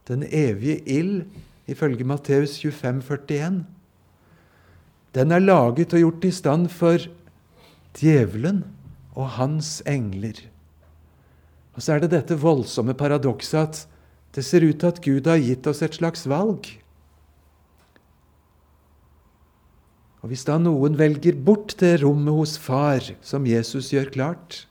Den 0.08 0.24
evige 0.24 0.80
ild, 0.88 1.26
ifølge 1.68 2.04
Matteus 2.08 2.56
25, 2.62 3.02
41, 3.28 3.64
den 5.14 5.30
er 5.30 5.38
laget 5.38 5.92
og 5.92 6.00
gjort 6.00 6.24
i 6.24 6.30
stand 6.32 6.68
for 6.72 7.04
djevelen 8.00 8.64
og 9.12 9.28
hans 9.36 9.82
engler. 9.86 10.40
Og 11.72 11.84
så 11.84 11.94
er 11.94 12.02
det 12.02 12.12
dette 12.12 12.36
voldsomme 12.40 12.94
paradokset 12.98 13.60
at 13.60 13.82
det 14.36 14.44
ser 14.44 14.64
ut 14.64 14.78
til 14.80 14.88
at 14.92 15.00
Gud 15.04 15.28
har 15.28 15.40
gitt 15.40 15.66
oss 15.68 15.82
et 15.84 15.96
slags 15.96 16.24
valg. 16.28 16.68
Og 20.22 20.30
hvis 20.30 20.44
da 20.46 20.56
noen 20.60 20.96
velger 20.98 21.34
bort 21.34 21.74
det 21.80 21.98
rommet 22.04 22.36
hos 22.36 22.54
far, 22.60 23.02
som 23.26 23.48
Jesus 23.48 23.90
gjør 23.92 24.12
klart, 24.14 24.66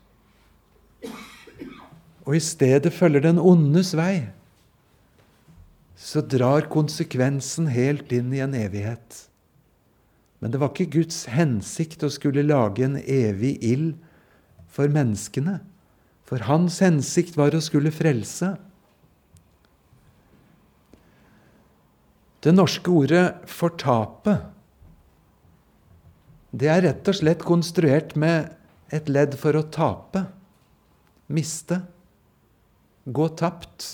og 2.21 2.37
i 2.37 2.43
stedet 2.43 2.93
følger 2.93 3.25
den 3.25 3.41
ondes 3.41 3.91
vei, 3.97 4.29
så 5.97 6.23
drar 6.25 6.69
konsekvensen 6.71 7.67
helt 7.73 8.13
inn 8.15 8.31
i 8.33 8.41
en 8.41 8.55
evighet. 8.57 9.25
Men 10.41 10.53
det 10.53 10.61
var 10.61 10.71
ikke 10.71 11.01
Guds 11.01 11.25
hensikt 11.29 12.05
å 12.05 12.09
skulle 12.09 12.45
lage 12.47 12.85
en 12.87 12.97
evig 12.97 13.57
ild 13.61 13.91
for 14.71 14.89
menneskene. 14.89 15.59
For 16.31 16.47
hans 16.47 16.77
hensikt 16.79 17.35
var 17.35 17.51
å 17.51 17.59
skulle 17.59 17.91
frelse. 17.91 18.53
Det 22.41 22.53
norske 22.55 22.87
ordet 22.87 23.43
'fortape' 23.51 24.39
det 26.51 26.67
er 26.67 26.81
rett 26.83 27.07
og 27.07 27.15
slett 27.15 27.43
konstruert 27.47 28.15
med 28.19 28.49
et 28.91 29.07
ledd 29.07 29.37
for 29.39 29.55
å 29.55 29.63
tape, 29.71 30.25
miste, 31.31 31.77
gå 33.07 33.27
tapt. 33.39 33.87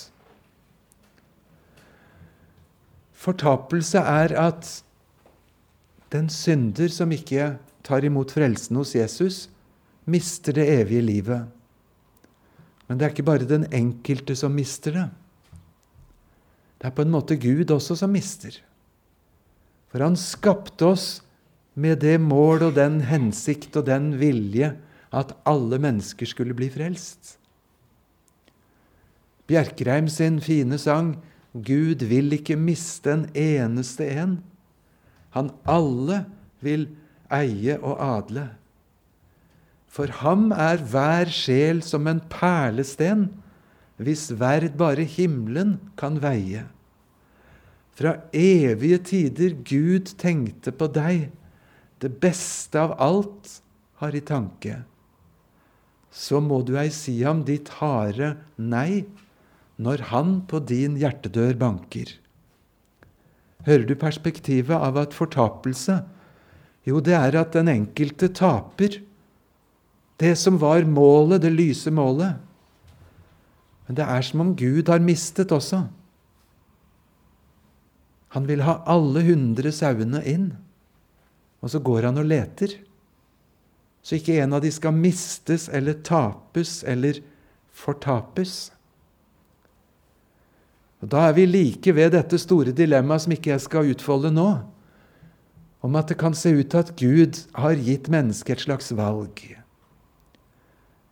Fortapelse 3.18 4.02
er 4.02 4.34
at 4.38 4.72
den 6.10 6.26
synder 6.32 6.90
som 6.90 7.14
ikke 7.14 7.56
tar 7.86 8.06
imot 8.06 8.34
frelsen 8.34 8.78
hos 8.80 8.96
Jesus, 8.96 9.46
mister 10.06 10.56
det 10.56 10.66
evige 10.80 11.04
livet. 11.04 11.57
Men 12.88 12.98
det 12.98 13.06
er 13.06 13.14
ikke 13.14 13.28
bare 13.28 13.48
den 13.48 13.66
enkelte 13.74 14.36
som 14.38 14.54
mister 14.56 14.96
det. 14.96 15.06
Det 16.78 16.88
er 16.88 16.94
på 16.94 17.04
en 17.04 17.12
måte 17.12 17.36
Gud 17.40 17.70
også 17.74 17.98
som 18.00 18.12
mister. 18.14 18.54
For 19.92 20.04
han 20.04 20.16
skapte 20.20 20.86
oss 20.88 21.08
med 21.78 22.00
det 22.02 22.16
mål 22.22 22.68
og 22.68 22.76
den 22.78 23.00
hensikt 23.08 23.76
og 23.78 23.86
den 23.88 24.12
vilje 24.20 24.72
at 25.14 25.32
alle 25.48 25.78
mennesker 25.80 26.28
skulle 26.28 26.56
bli 26.56 26.68
frelst. 26.72 27.36
Bjerkreim 29.48 30.10
sin 30.12 30.42
fine 30.44 30.76
sang 30.80 31.14
Gud 31.52 32.04
vil 32.04 32.34
ikke 32.36 32.58
miste 32.60 33.14
en 33.14 33.24
eneste 33.32 34.04
en. 34.12 34.38
Han 35.36 35.50
alle 35.68 36.24
vil 36.64 36.88
eie 37.32 37.78
og 37.80 37.96
adle. 38.04 38.48
For 39.88 40.10
ham 40.20 40.50
er 40.52 40.82
hver 40.84 41.30
sjel 41.32 41.80
som 41.82 42.06
en 42.10 42.20
perlesten, 42.30 43.28
hvis 43.98 44.28
verd 44.38 44.76
bare 44.78 45.06
himmelen 45.08 45.78
kan 45.98 46.20
veie. 46.22 46.68
Fra 47.98 48.14
evige 48.36 49.00
tider 49.02 49.56
Gud 49.66 50.12
tenkte 50.20 50.70
på 50.70 50.86
deg, 50.94 51.32
det 51.98 52.12
beste 52.22 52.78
av 52.78 52.94
alt 53.02 53.56
har 53.98 54.14
i 54.14 54.22
tanke. 54.22 54.84
Så 56.14 56.38
må 56.38 56.60
du 56.62 56.76
ei 56.78 56.92
si 56.94 57.16
ham 57.24 57.42
ditt 57.48 57.72
harde 57.80 58.36
nei 58.56 59.02
når 59.82 60.04
han 60.12 60.38
på 60.50 60.60
din 60.62 60.94
hjertedør 60.98 61.58
banker. 61.58 62.12
Hører 63.66 63.88
du 63.88 63.96
perspektivet 63.98 64.74
av 64.78 64.98
at 65.00 65.16
fortapelse 65.16 66.00
Jo, 66.86 67.02
det 67.04 67.12
er 67.18 67.34
at 67.36 67.52
den 67.52 67.68
enkelte 67.68 68.30
taper 68.32 68.94
det 70.18 70.34
som 70.36 70.58
var 70.58 70.82
målet, 70.84 71.42
det 71.42 71.52
lyse 71.54 71.90
målet. 71.94 72.38
Men 73.86 73.96
det 73.96 74.04
er 74.04 74.24
som 74.26 74.42
om 74.42 74.54
Gud 74.58 74.90
har 74.90 75.00
mistet 75.00 75.52
også. 75.54 75.84
Han 78.36 78.48
vil 78.48 78.64
ha 78.66 78.80
alle 78.90 79.22
hundre 79.24 79.72
sauene 79.72 80.20
inn, 80.28 80.50
og 81.62 81.72
så 81.72 81.80
går 81.80 82.10
han 82.10 82.20
og 82.20 82.28
leter. 82.28 82.74
Så 84.02 84.18
ikke 84.18 84.40
en 84.42 84.56
av 84.58 84.64
de 84.64 84.72
skal 84.74 84.96
mistes 84.96 85.68
eller 85.72 86.00
tapes 86.04 86.82
eller 86.84 87.22
fortapes. 87.72 88.72
Og 90.98 91.08
Da 91.08 91.28
er 91.28 91.36
vi 91.38 91.46
like 91.46 91.94
ved 91.94 92.12
dette 92.12 92.38
store 92.42 92.74
dilemmaet 92.74 93.24
som 93.24 93.32
ikke 93.32 93.54
jeg 93.54 93.64
skal 93.64 93.94
utfolde 93.94 94.34
nå, 94.34 94.48
om 95.80 95.96
at 95.96 96.10
det 96.10 96.18
kan 96.18 96.34
se 96.34 96.50
ut 96.58 96.68
til 96.68 96.82
at 96.82 96.96
Gud 96.98 97.38
har 97.54 97.78
gitt 97.78 98.10
mennesket 98.10 98.58
et 98.58 98.66
slags 98.66 98.90
valg. 98.98 99.44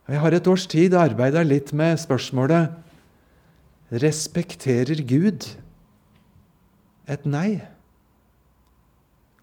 Jeg 0.06 0.22
har 0.22 0.36
et 0.36 0.46
års 0.46 0.68
tid 0.70 0.94
arbeida 0.94 1.42
litt 1.42 1.72
med 1.74 1.98
spørsmålet 1.98 2.76
Respekterer 3.90 5.00
Gud 5.06 5.46
et 7.06 7.26
nei? 7.26 7.62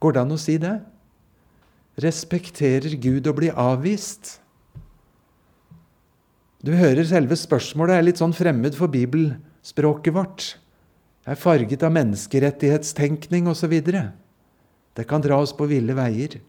Går 0.03 0.15
det 0.15 0.21
an 0.23 0.35
å 0.35 0.39
si 0.39 0.55
det? 0.59 0.77
Respekterer 2.03 2.95
Gud 2.99 3.27
å 3.27 3.35
bli 3.37 3.51
avvist? 3.51 4.37
Du 6.63 6.73
hører 6.75 7.07
selve 7.07 7.35
spørsmålet 7.39 7.97
er 7.97 8.07
litt 8.07 8.19
sånn 8.19 8.35
fremmed 8.35 8.75
for 8.75 8.91
bibelspråket 8.91 10.15
vårt. 10.15 10.47
vårt 11.23 11.35
er 11.35 11.39
farget 11.39 11.83
av 11.83 11.91
menneskerettighetstenkning 11.95 13.47
osv. 13.51 13.75
Det 13.83 15.07
kan 15.07 15.23
dra 15.23 15.39
oss 15.43 15.55
på 15.55 15.67
ville 15.71 15.95
veier. 15.95 16.39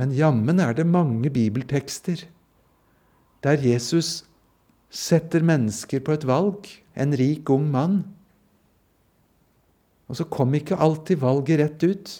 Men 0.00 0.14
jammen 0.14 0.60
er 0.60 0.74
det 0.74 0.86
mange 0.86 1.30
bibeltekster 1.30 2.24
der 3.44 3.60
Jesus 3.60 4.24
setter 4.94 5.42
mennesker 5.44 6.00
på 6.00 6.14
et 6.16 6.24
valg, 6.26 6.68
en 6.96 7.12
rik, 7.18 7.50
ung 7.50 7.66
mann. 7.70 7.98
Og 10.08 10.16
så 10.16 10.24
kom 10.24 10.54
ikke 10.56 10.78
alltid 10.80 11.20
valget 11.20 11.60
rett 11.60 11.84
ut. 11.84 12.12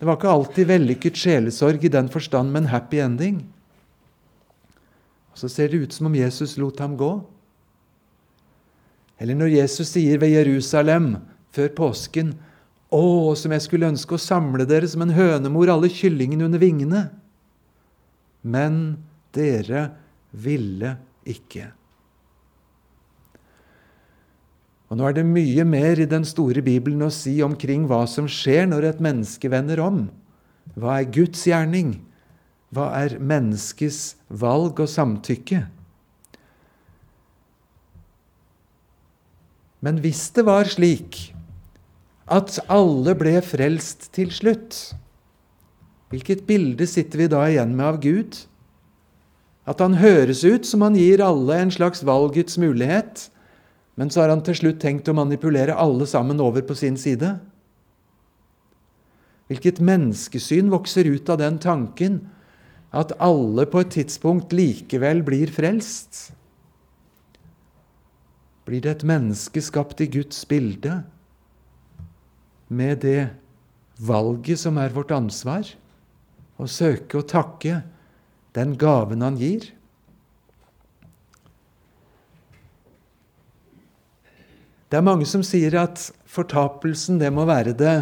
Det 0.00 0.08
var 0.08 0.16
ikke 0.16 0.32
alltid 0.32 0.68
vellykket 0.70 1.18
sjelesorg 1.20 1.84
i 1.84 1.92
den 1.92 2.08
forstand, 2.08 2.50
men 2.50 2.70
happy 2.72 3.02
ending. 3.04 3.42
Og 5.30 5.42
så 5.42 5.50
ser 5.52 5.70
det 5.70 5.84
ut 5.84 5.94
som 5.94 6.08
om 6.08 6.16
Jesus 6.16 6.56
lot 6.58 6.80
ham 6.80 6.96
gå. 6.98 7.12
Eller 9.20 9.36
når 9.36 9.52
Jesus 9.52 9.92
sier 9.92 10.18
ved 10.18 10.32
Jerusalem 10.32 11.18
før 11.52 11.68
påsken 11.76 12.32
Å, 12.90 13.34
som 13.38 13.52
jeg 13.54 13.62
skulle 13.62 13.90
ønske 13.92 14.16
å 14.16 14.22
samle 14.22 14.66
dere 14.66 14.88
som 14.90 15.04
en 15.04 15.14
hønemor, 15.14 15.70
alle 15.70 15.90
kyllingene 15.92 16.48
under 16.48 16.62
vingene. 16.62 17.04
Men 18.42 18.80
dere 19.36 19.90
ville 20.34 20.96
ikke. 21.28 21.68
Og 24.90 24.98
Nå 24.98 25.06
er 25.06 25.14
det 25.20 25.26
mye 25.28 25.62
mer 25.62 26.00
i 26.02 26.08
den 26.10 26.24
store 26.26 26.64
Bibelen 26.66 27.04
å 27.06 27.12
si 27.14 27.36
omkring 27.46 27.84
hva 27.86 28.02
som 28.10 28.26
skjer 28.26 28.66
når 28.66 28.88
et 28.88 29.02
menneske 29.04 29.50
vender 29.52 29.78
om. 29.84 30.08
Hva 30.74 30.98
er 30.98 31.12
Guds 31.14 31.44
gjerning? 31.46 32.00
Hva 32.74 32.88
er 32.98 33.20
menneskets 33.22 34.16
valg 34.26 34.82
og 34.82 34.90
samtykke? 34.90 35.62
Men 39.80 40.02
hvis 40.02 40.26
det 40.34 40.44
var 40.44 40.66
slik 40.68 41.30
at 42.30 42.60
alle 42.70 43.16
ble 43.18 43.40
frelst 43.42 44.12
til 44.14 44.30
slutt, 44.30 44.76
hvilket 46.10 46.46
bilde 46.46 46.86
sitter 46.90 47.24
vi 47.24 47.28
da 47.30 47.42
igjen 47.46 47.74
med 47.74 47.86
av 47.86 47.98
Gud? 48.02 48.38
At 49.70 49.82
han 49.82 49.98
høres 50.00 50.42
ut 50.42 50.66
som 50.66 50.82
han 50.82 50.96
gir 50.98 51.22
alle 51.22 51.58
en 51.58 51.70
slags 51.74 52.02
valgets 52.06 52.58
mulighet, 52.58 53.28
men 53.98 54.10
så 54.10 54.22
har 54.22 54.32
han 54.32 54.42
til 54.46 54.56
slutt 54.58 54.80
tenkt 54.82 55.10
å 55.10 55.14
manipulere 55.14 55.76
alle 55.76 56.06
sammen 56.10 56.40
over 56.42 56.64
på 56.66 56.74
sin 56.78 56.96
side. 56.98 57.36
Hvilket 59.50 59.82
menneskesyn 59.82 60.70
vokser 60.70 61.10
ut 61.10 61.30
av 61.30 61.40
den 61.42 61.58
tanken 61.62 62.20
at 62.94 63.14
alle 63.22 63.66
på 63.70 63.82
et 63.82 63.94
tidspunkt 63.98 64.54
likevel 64.54 65.22
blir 65.26 65.50
frelst? 65.54 66.30
Blir 68.66 68.82
det 68.82 68.96
et 68.98 69.06
menneske 69.06 69.62
skapt 69.62 70.02
i 70.02 70.08
Guds 70.10 70.42
bilde, 70.46 71.02
med 72.70 73.02
det 73.02 73.28
valget 73.98 74.62
som 74.62 74.78
er 74.80 74.94
vårt 74.94 75.10
ansvar, 75.12 75.66
å 76.60 76.68
søke 76.70 77.18
å 77.18 77.26
takke 77.26 77.82
den 78.56 78.76
gaven 78.78 79.24
han 79.26 79.38
gir? 79.40 79.66
Det 84.90 84.98
er 84.98 85.06
mange 85.06 85.26
som 85.28 85.42
sier 85.46 85.76
at 85.78 86.08
fortapelsen 86.30 87.20
det 87.20 87.30
må 87.30 87.44
være 87.46 87.76
det 87.78 87.94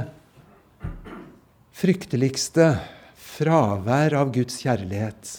frykteligste 1.77 2.71
fravær 3.39 4.17
av 4.17 4.33
Guds 4.35 4.57
kjærlighet. 4.63 5.35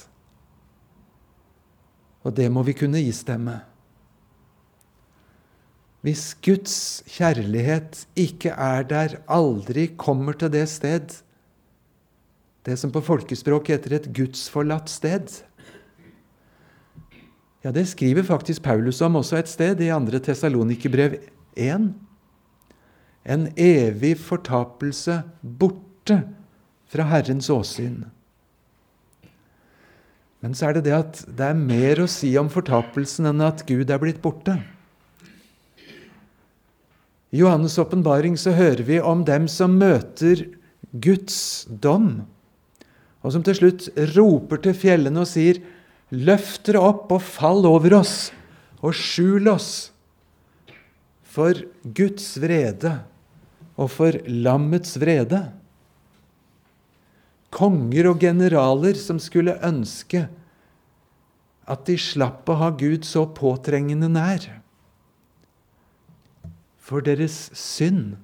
Og 2.21 2.35
det 2.37 2.45
må 2.53 2.61
vi 2.67 2.77
kunne 2.77 3.01
istemme. 3.01 3.57
Hvis 6.05 6.31
Guds 6.45 7.03
kjærlighet 7.12 8.05
ikke 8.15 8.53
er 8.55 8.85
der, 8.88 9.17
aldri 9.27 9.89
kommer 9.99 10.38
til 10.39 10.51
det 10.53 10.67
sted, 10.71 11.19
det 12.65 12.77
som 12.79 12.91
på 12.91 13.01
folkespråk 13.03 13.71
heter 13.71 13.95
et 13.97 14.09
gudsforlatt 14.15 14.91
sted 14.91 15.39
Ja, 17.63 17.71
det 17.75 17.85
skriver 17.91 18.23
faktisk 18.23 18.63
Paulus 18.63 19.01
om 19.03 19.17
også 19.19 19.39
et 19.39 19.49
sted, 19.51 19.81
i 19.83 19.89
2. 19.91 20.19
Tessalonikerbrev 20.23 21.17
1. 21.59 21.89
En 23.27 23.47
evig 23.59 24.13
fortapelse 24.15 25.17
borte 25.43 26.21
fra 26.88 27.07
Herrens 27.12 27.49
åsyn. 27.51 28.05
Men 30.39 30.55
så 30.55 30.69
er 30.69 30.77
det 30.77 30.85
det 30.88 30.95
at 30.95 31.19
det 31.27 31.49
er 31.51 31.59
mer 31.59 31.99
å 31.99 32.07
si 32.07 32.31
om 32.39 32.47
fortapelsen 32.47 33.27
enn 33.27 33.43
at 33.43 33.65
Gud 33.67 33.91
er 33.91 33.99
blitt 33.99 34.21
borte. 34.23 34.55
I 37.29 37.41
Johannes' 37.41 37.77
åpenbaring 37.79 38.37
så 38.37 38.55
hører 38.57 38.83
vi 38.87 38.99
om 39.01 39.21
dem 39.25 39.47
som 39.47 39.77
møter 39.77 40.47
Guds 40.91 41.67
dom, 41.69 42.23
og 43.21 43.35
som 43.35 43.43
til 43.45 43.57
slutt 43.57 43.89
roper 44.15 44.63
til 44.63 44.73
fjellene 44.73 45.25
og 45.25 45.29
sier:" 45.29 45.61
Løft 46.09 46.63
dere 46.65 46.81
opp 46.81 47.11
og 47.13 47.21
fall 47.21 47.67
over 47.69 47.93
oss, 47.99 48.31
og 48.81 48.95
skjul 48.97 49.45
oss 49.51 49.91
for 51.21 51.53
Guds 51.85 52.31
vrede 52.41 52.95
og 53.77 53.91
for 53.93 54.17
lammets 54.25 54.97
vrede. 54.97 55.43
Konger 57.53 58.09
og 58.09 58.19
generaler 58.21 58.97
som 58.97 59.21
skulle 59.21 59.59
ønske 59.65 60.25
at 61.69 61.85
de 61.85 61.97
slapp 62.01 62.49
å 62.49 62.57
ha 62.57 62.71
Gud 62.73 63.05
så 63.05 63.27
påtrengende 63.29 64.09
nær. 64.09 64.49
For 66.89 67.06
deres 67.06 67.52
synd 67.54 68.17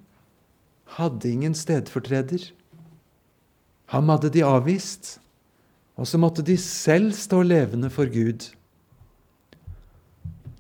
hadde 0.98 1.30
ingen 1.30 1.54
stedfortreder. 1.54 2.50
Ham 3.94 4.10
hadde 4.10 4.32
de 4.34 4.42
avvist, 4.46 5.20
og 5.96 6.10
så 6.10 6.18
måtte 6.18 6.44
de 6.46 6.58
selv 6.58 7.14
stå 7.14 7.44
levende 7.46 7.92
for 7.94 8.10
Gud. 8.10 8.48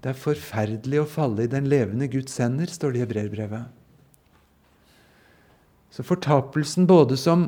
Det 0.06 0.12
er 0.12 0.22
forferdelig 0.22 1.02
å 1.02 1.10
falle 1.10 1.48
i 1.48 1.50
den 1.50 1.65
levende 1.65 2.06
Guds 2.13 2.38
hender, 2.38 2.70
står 2.70 2.94
det 2.94 3.00
i 3.00 3.04
hebreerbrevet. 3.08 3.72
Så 5.89 6.06
fortapelsen 6.06 6.86
både 6.86 7.18
som 7.18 7.48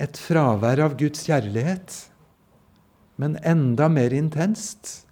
et 0.00 0.16
fravær 0.16 0.80
av 0.80 0.96
Guds 0.96 1.26
kjærlighet, 1.28 1.98
men 3.20 3.36
enda 3.44 3.90
mer 3.92 4.14
intenst 4.16 5.04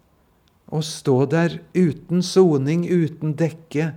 å 0.72 0.80
stå 0.80 1.26
der 1.28 1.58
uten 1.76 2.24
soning, 2.24 2.86
uten 2.88 3.36
dekke, 3.36 3.92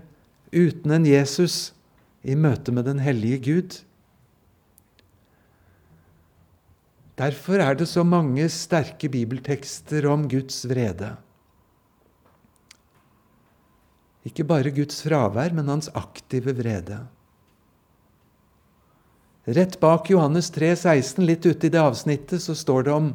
uten 0.56 0.96
en 0.96 1.06
Jesus 1.06 1.74
i 2.24 2.38
møte 2.40 2.74
med 2.74 2.88
den 2.88 3.02
hellige 3.04 3.42
Gud. 3.46 3.76
Derfor 7.20 7.62
er 7.64 7.78
det 7.80 7.88
så 7.88 8.04
mange 8.04 8.48
sterke 8.52 9.10
bibeltekster 9.12 10.08
om 10.12 10.26
Guds 10.32 10.64
vrede. 10.68 11.14
Ikke 14.26 14.44
bare 14.48 14.74
Guds 14.74 15.04
fravær, 15.06 15.54
men 15.54 15.70
hans 15.70 15.92
aktive 15.96 16.56
vrede. 16.58 16.98
Rett 19.46 19.78
bak 19.80 20.10
Johannes 20.10 20.50
3, 20.50 20.74
16, 20.74 21.22
litt 21.28 21.46
ute 21.46 21.68
i 21.68 21.72
det 21.72 21.80
avsnittet, 21.80 22.42
så 22.42 22.56
står 22.58 22.88
det 22.88 22.94
om 22.96 23.12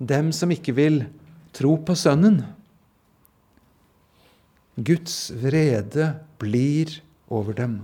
dem 0.00 0.32
som 0.32 0.50
ikke 0.50 0.72
vil 0.74 1.02
tro 1.52 1.76
på 1.76 1.94
Sønnen. 1.98 2.40
Guds 4.76 5.30
vrede 5.36 6.14
blir 6.40 7.00
over 7.28 7.56
dem, 7.56 7.82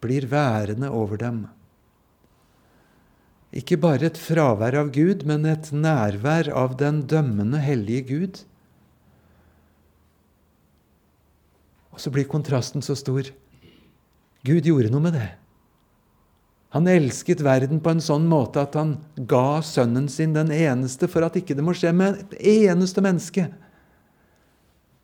blir 0.00 0.28
værende 0.28 0.90
over 0.90 1.16
dem. 1.16 1.46
Ikke 3.52 3.78
bare 3.80 4.10
et 4.10 4.20
fravær 4.20 4.76
av 4.76 4.92
Gud, 4.92 5.24
men 5.24 5.48
et 5.48 5.72
nærvær 5.72 6.50
av 6.52 6.76
den 6.80 7.06
dømmende, 7.08 7.62
hellige 7.64 8.04
Gud 8.12 8.44
Og 11.98 12.02
så 12.04 12.12
blir 12.14 12.28
kontrasten 12.30 12.78
så 12.78 12.94
stor. 12.94 13.26
Gud 14.46 14.66
gjorde 14.70 14.90
noe 14.92 15.02
med 15.02 15.16
det. 15.18 15.32
Han 16.70 16.86
elsket 16.86 17.40
verden 17.42 17.80
på 17.82 17.90
en 17.90 18.02
sånn 18.04 18.28
måte 18.30 18.62
at 18.62 18.76
han 18.78 18.92
ga 19.26 19.58
sønnen 19.66 20.06
sin 20.06 20.36
den 20.36 20.52
eneste 20.54 21.08
for 21.10 21.26
at 21.26 21.34
ikke 21.40 21.56
det 21.58 21.64
må 21.66 21.74
skje 21.74 21.90
med 21.96 22.20
et 22.20 22.36
eneste 22.70 23.02
menneske, 23.02 23.48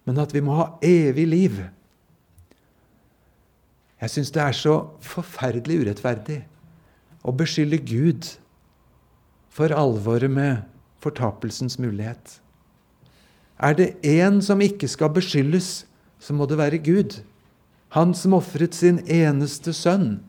men 0.05 0.21
at 0.21 0.35
vi 0.35 0.43
må 0.45 0.57
ha 0.59 0.67
evig 0.85 1.27
liv. 1.29 1.61
Jeg 4.01 4.13
syns 4.13 4.33
det 4.35 4.43
er 4.43 4.57
så 4.57 4.75
forferdelig 5.05 5.81
urettferdig 5.85 6.43
å 7.25 7.33
beskylde 7.33 7.81
Gud 7.81 8.35
for 9.55 9.73
alvoret 9.73 10.31
med 10.31 10.65
fortapelsens 11.05 11.79
mulighet. 11.81 12.41
Er 13.57 13.77
det 13.79 13.95
én 14.05 14.43
som 14.45 14.61
ikke 14.61 14.91
skal 14.91 15.13
beskyldes 15.15 15.85
så 16.25 16.33
må 16.33 16.47
det 16.49 16.59
være 16.59 16.81
Gud, 16.81 17.19
han 17.95 18.15
som 18.17 18.35
ofret 18.37 18.75
sin 18.75 19.03
eneste 19.11 19.75
sønn, 19.77 20.23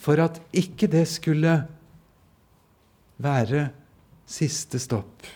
for 0.00 0.20
at 0.22 0.40
ikke 0.56 0.88
det 0.90 1.04
skulle 1.10 1.60
være 3.20 3.68
siste 4.30 4.80
stopp. 4.80 5.26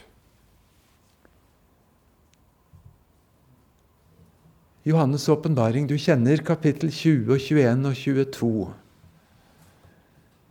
Johannes' 4.85 5.31
åpenbaring, 5.33 5.87
du 5.87 5.97
kjenner 5.97 6.43
kapittel 6.45 6.91
20 6.93 7.31
og 7.33 7.41
21 7.41 7.87
og 7.89 7.95
22. 7.97 8.51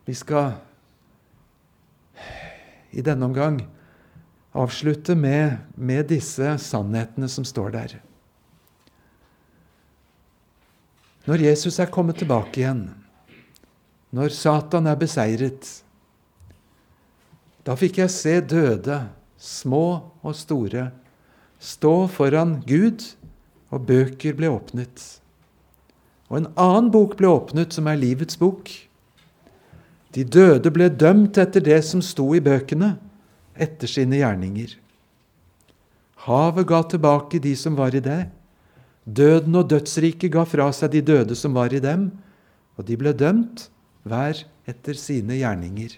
Vi 0.09 0.15
skal 0.17 0.55
i 2.97 3.05
denne 3.05 3.29
omgang 3.29 3.59
avslutte 4.57 5.13
med, 5.13 5.61
med 5.77 6.09
disse 6.09 6.55
sannhetene 6.65 7.29
som 7.29 7.45
står 7.45 7.77
der. 7.77 7.95
Når 11.29 11.45
Jesus 11.45 11.77
er 11.77 11.93
kommet 11.93 12.17
tilbake 12.17 12.65
igjen, 12.65 12.87
når 14.09 14.33
Satan 14.33 14.89
er 14.89 14.97
beseiret, 14.97 15.69
da 17.61 17.77
fikk 17.77 18.01
jeg 18.01 18.17
se 18.17 18.39
døde, 18.41 19.03
små 19.37 19.85
og 20.25 20.33
store, 20.41 20.89
stå 21.61 21.99
foran 22.09 22.63
Gud 22.65 23.13
og 23.73 23.87
bøker 23.89 24.35
ble 24.37 24.51
åpnet. 24.53 25.01
Og 26.29 26.39
en 26.39 26.49
annen 26.59 26.91
bok 26.93 27.17
ble 27.19 27.29
åpnet, 27.29 27.73
som 27.73 27.89
er 27.89 27.99
livets 27.99 28.37
bok. 28.39 28.69
De 30.13 30.23
døde 30.25 30.69
ble 30.73 30.91
dømt 30.93 31.39
etter 31.41 31.63
det 31.65 31.79
som 31.87 32.01
sto 32.05 32.29
i 32.37 32.41
bøkene, 32.43 32.95
etter 33.53 33.89
sine 33.89 34.21
gjerninger. 34.21 34.77
Havet 36.27 36.69
ga 36.69 36.81
tilbake 36.87 37.41
de 37.43 37.53
som 37.59 37.75
var 37.77 37.95
i 37.97 38.01
det. 38.03 38.21
Døden 39.03 39.57
og 39.59 39.67
dødsriket 39.73 40.31
ga 40.31 40.45
fra 40.47 40.69
seg 40.71 40.93
de 40.93 41.01
døde 41.03 41.35
som 41.35 41.57
var 41.57 41.73
i 41.73 41.81
dem, 41.83 42.11
og 42.77 42.87
de 42.87 42.97
ble 42.97 43.11
dømt, 43.17 43.67
hver 44.07 44.45
etter 44.69 44.97
sine 44.99 45.37
gjerninger. 45.41 45.97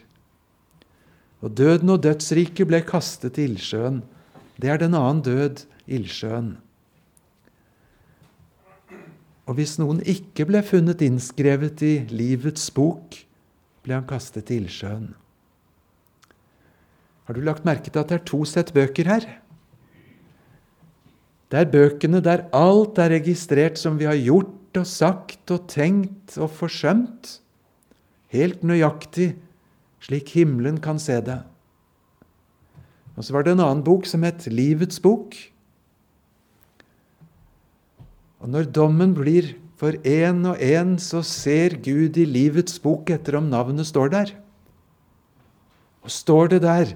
Og 1.45 1.53
døden 1.53 1.91
og 1.93 2.01
dødsriket 2.03 2.67
ble 2.69 2.82
kastet 2.88 3.38
i 3.38 3.45
ildsjøen. 3.51 4.01
Det 4.57 4.71
er 4.71 4.82
den 4.82 4.97
annen 4.97 5.21
død, 5.26 5.65
ildsjøen. 5.86 6.55
Og 9.45 9.59
hvis 9.59 9.75
noen 9.77 10.01
ikke 10.09 10.47
ble 10.49 10.61
funnet 10.65 11.03
innskrevet 11.05 11.83
i 11.85 11.93
livets 12.09 12.71
bok, 12.73 13.17
ble 13.85 13.93
han 13.93 14.07
kastet 14.09 14.49
i 14.49 14.59
ildsjøen. 14.63 15.11
Har 17.25 17.37
du 17.37 17.41
lagt 17.45 17.65
merke 17.65 17.89
til 17.89 18.01
at 18.01 18.09
det 18.09 18.19
er 18.19 18.27
to 18.29 18.41
sett 18.49 18.73
bøker 18.73 19.09
her? 19.09 19.25
Det 21.49 21.61
er 21.61 21.71
bøkene 21.71 22.21
der 22.25 22.47
alt 22.57 22.97
er 23.01 23.13
registrert 23.13 23.77
som 23.81 23.99
vi 24.01 24.09
har 24.09 24.17
gjort 24.17 24.79
og 24.79 24.87
sagt 24.89 25.53
og 25.53 25.67
tenkt 25.71 26.35
og 26.41 26.49
forsømt, 26.51 27.37
helt 28.33 28.65
nøyaktig 28.65 29.35
slik 30.05 30.33
himmelen 30.35 30.81
kan 30.83 30.99
se 31.01 31.17
det. 31.23 31.39
Og 33.15 33.23
så 33.23 33.33
var 33.33 33.45
det 33.45 33.55
en 33.55 33.63
annen 33.63 33.85
bok 33.85 34.07
som 34.09 34.25
het 34.27 34.45
Livets 34.51 34.99
bok. 35.01 35.37
Og 38.43 38.51
når 38.51 38.67
dommen 38.75 39.13
blir 39.15 39.53
for 39.79 39.95
én 40.07 40.43
og 40.47 40.59
én, 40.63 40.95
så 40.99 41.21
ser 41.25 41.77
Gud 41.83 42.17
i 42.17 42.25
livets 42.27 42.79
bok 42.79 43.11
etter 43.11 43.39
om 43.39 43.49
navnet 43.51 43.88
står 43.88 44.11
der. 44.13 44.33
Og 46.05 46.11
står 46.11 46.55
det 46.55 46.61
der, 46.63 46.93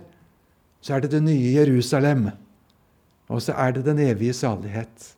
så 0.80 0.96
er 0.96 1.04
det 1.04 1.12
det 1.12 1.24
nye 1.26 1.56
Jerusalem. 1.58 2.30
Og 3.30 3.42
så 3.44 3.56
er 3.58 3.76
det 3.76 3.86
den 3.86 4.00
evige 4.00 4.34
salighet. 4.34 5.16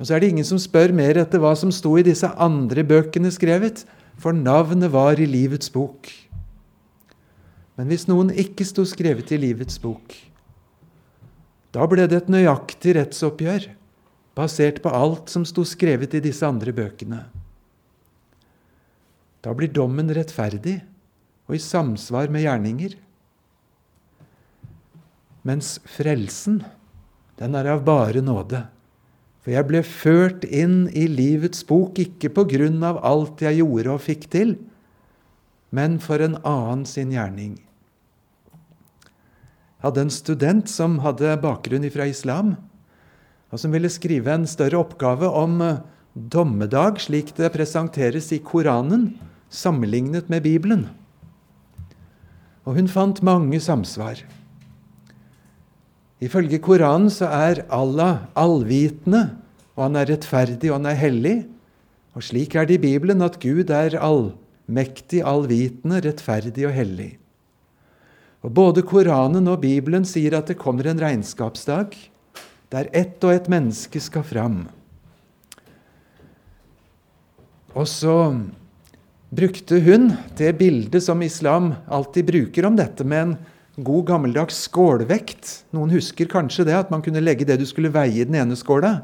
Og 0.00 0.06
så 0.06 0.16
er 0.16 0.22
det 0.22 0.30
ingen 0.32 0.46
som 0.48 0.58
spør 0.58 0.94
mer 0.96 1.20
etter 1.20 1.42
hva 1.42 1.52
som 1.58 1.72
sto 1.72 1.92
i 2.00 2.04
disse 2.06 2.28
andre 2.40 2.84
bøkene 2.84 3.30
skrevet, 3.32 3.84
for 4.20 4.36
navnet 4.36 4.92
var 4.92 5.20
i 5.20 5.28
livets 5.28 5.70
bok. 5.72 6.08
Men 7.76 7.88
hvis 7.88 8.06
noen 8.10 8.32
ikke 8.32 8.66
sto 8.68 8.84
skrevet 8.88 9.30
i 9.32 9.38
livets 9.40 9.78
bok, 9.80 10.16
da 11.72 11.86
ble 11.88 12.08
det 12.10 12.24
et 12.24 12.32
nøyaktig 12.32 12.96
rettsoppgjør 12.98 13.68
basert 14.38 14.80
på 14.82 14.92
alt 14.94 15.30
som 15.32 15.44
sto 15.48 15.64
skrevet 15.66 16.14
i 16.14 16.22
disse 16.24 16.46
andre 16.46 16.72
bøkene. 16.74 17.24
Da 19.40 19.54
blir 19.56 19.72
dommen 19.72 20.12
rettferdig 20.12 20.80
og 21.48 21.56
i 21.56 21.62
samsvar 21.62 22.30
med 22.32 22.44
gjerninger. 22.44 22.94
Mens 25.46 25.78
frelsen, 25.88 26.60
den 27.40 27.56
er 27.56 27.70
av 27.72 27.82
bare 27.86 28.20
nåde. 28.22 28.66
For 29.40 29.54
jeg 29.54 29.66
ble 29.70 29.80
ført 29.86 30.44
inn 30.44 30.84
i 30.92 31.06
livets 31.08 31.64
bok 31.66 31.98
ikke 32.02 32.28
på 32.36 32.44
grunn 32.52 32.82
av 32.84 33.00
alt 33.06 33.40
jeg 33.40 33.62
gjorde 33.62 33.94
og 33.94 34.04
fikk 34.04 34.28
til, 34.32 34.54
men 35.72 35.96
for 36.02 36.20
en 36.20 36.36
annen 36.44 36.84
sin 36.88 37.14
gjerning. 37.14 37.56
Jeg 39.80 39.86
hadde 39.86 40.04
en 40.04 40.12
student 40.12 40.68
som 40.68 40.98
hadde 41.00 41.38
bakgrunn 41.40 41.88
fra 41.88 42.04
islam 42.10 42.58
og 43.50 43.58
som 43.58 43.74
ville 43.74 43.90
skrive 43.90 44.32
en 44.32 44.46
større 44.48 44.78
oppgave 44.78 45.28
om 45.28 45.60
eh, 45.64 45.82
dommedag 46.14 47.00
slik 47.02 47.34
det 47.36 47.52
presenteres 47.54 48.30
i 48.34 48.40
Koranen, 48.42 49.12
sammenlignet 49.50 50.30
med 50.30 50.44
Bibelen. 50.46 50.86
Og 52.66 52.76
hun 52.78 52.90
fant 52.90 53.22
mange 53.26 53.58
samsvar. 53.62 54.20
Ifølge 56.20 56.60
Koranen 56.62 57.10
så 57.10 57.30
er 57.32 57.64
Allah 57.72 58.26
allvitende, 58.38 59.30
og 59.74 59.88
han 59.88 59.96
er 59.96 60.10
rettferdig, 60.12 60.68
og 60.70 60.78
han 60.78 60.90
er 60.92 61.00
hellig. 61.00 61.36
Og 62.14 62.26
slik 62.26 62.54
er 62.54 62.68
det 62.68 62.76
i 62.78 62.84
Bibelen 62.84 63.24
at 63.24 63.40
Gud 63.42 63.72
er 63.72 63.96
allmektig, 63.96 65.24
allvitende, 65.24 66.02
rettferdig 66.04 66.68
og 66.68 66.76
hellig. 66.76 67.14
Og 68.44 68.52
Både 68.54 68.84
Koranen 68.86 69.48
og 69.48 69.62
Bibelen 69.64 70.04
sier 70.08 70.36
at 70.38 70.50
det 70.52 70.60
kommer 70.60 70.86
en 70.90 71.00
regnskapsdag 71.00 71.96
der 72.70 72.88
ett 72.94 73.22
og 73.26 73.34
ett 73.34 73.48
menneske 73.50 74.00
skal 74.02 74.24
fram. 74.26 74.60
Og 77.74 77.86
så 77.86 78.14
brukte 79.30 79.78
hun 79.82 80.10
det 80.38 80.52
bildet 80.58 81.04
som 81.04 81.22
islam 81.22 81.72
alltid 81.86 82.26
bruker 82.30 82.66
om 82.66 82.78
dette, 82.78 83.06
med 83.06 83.22
en 83.22 83.36
god, 83.80 84.06
gammeldags 84.10 84.64
skålvekt. 84.66 85.64
Noen 85.74 85.92
husker 85.94 86.30
kanskje 86.30 86.66
det, 86.66 86.76
at 86.78 86.90
man 86.90 87.02
kunne 87.02 87.22
legge 87.22 87.46
det 87.46 87.60
du 87.60 87.66
skulle 87.68 87.92
veie 87.94 88.22
i 88.22 88.26
den 88.26 88.38
ene 88.38 88.58
skåla, 88.58 89.00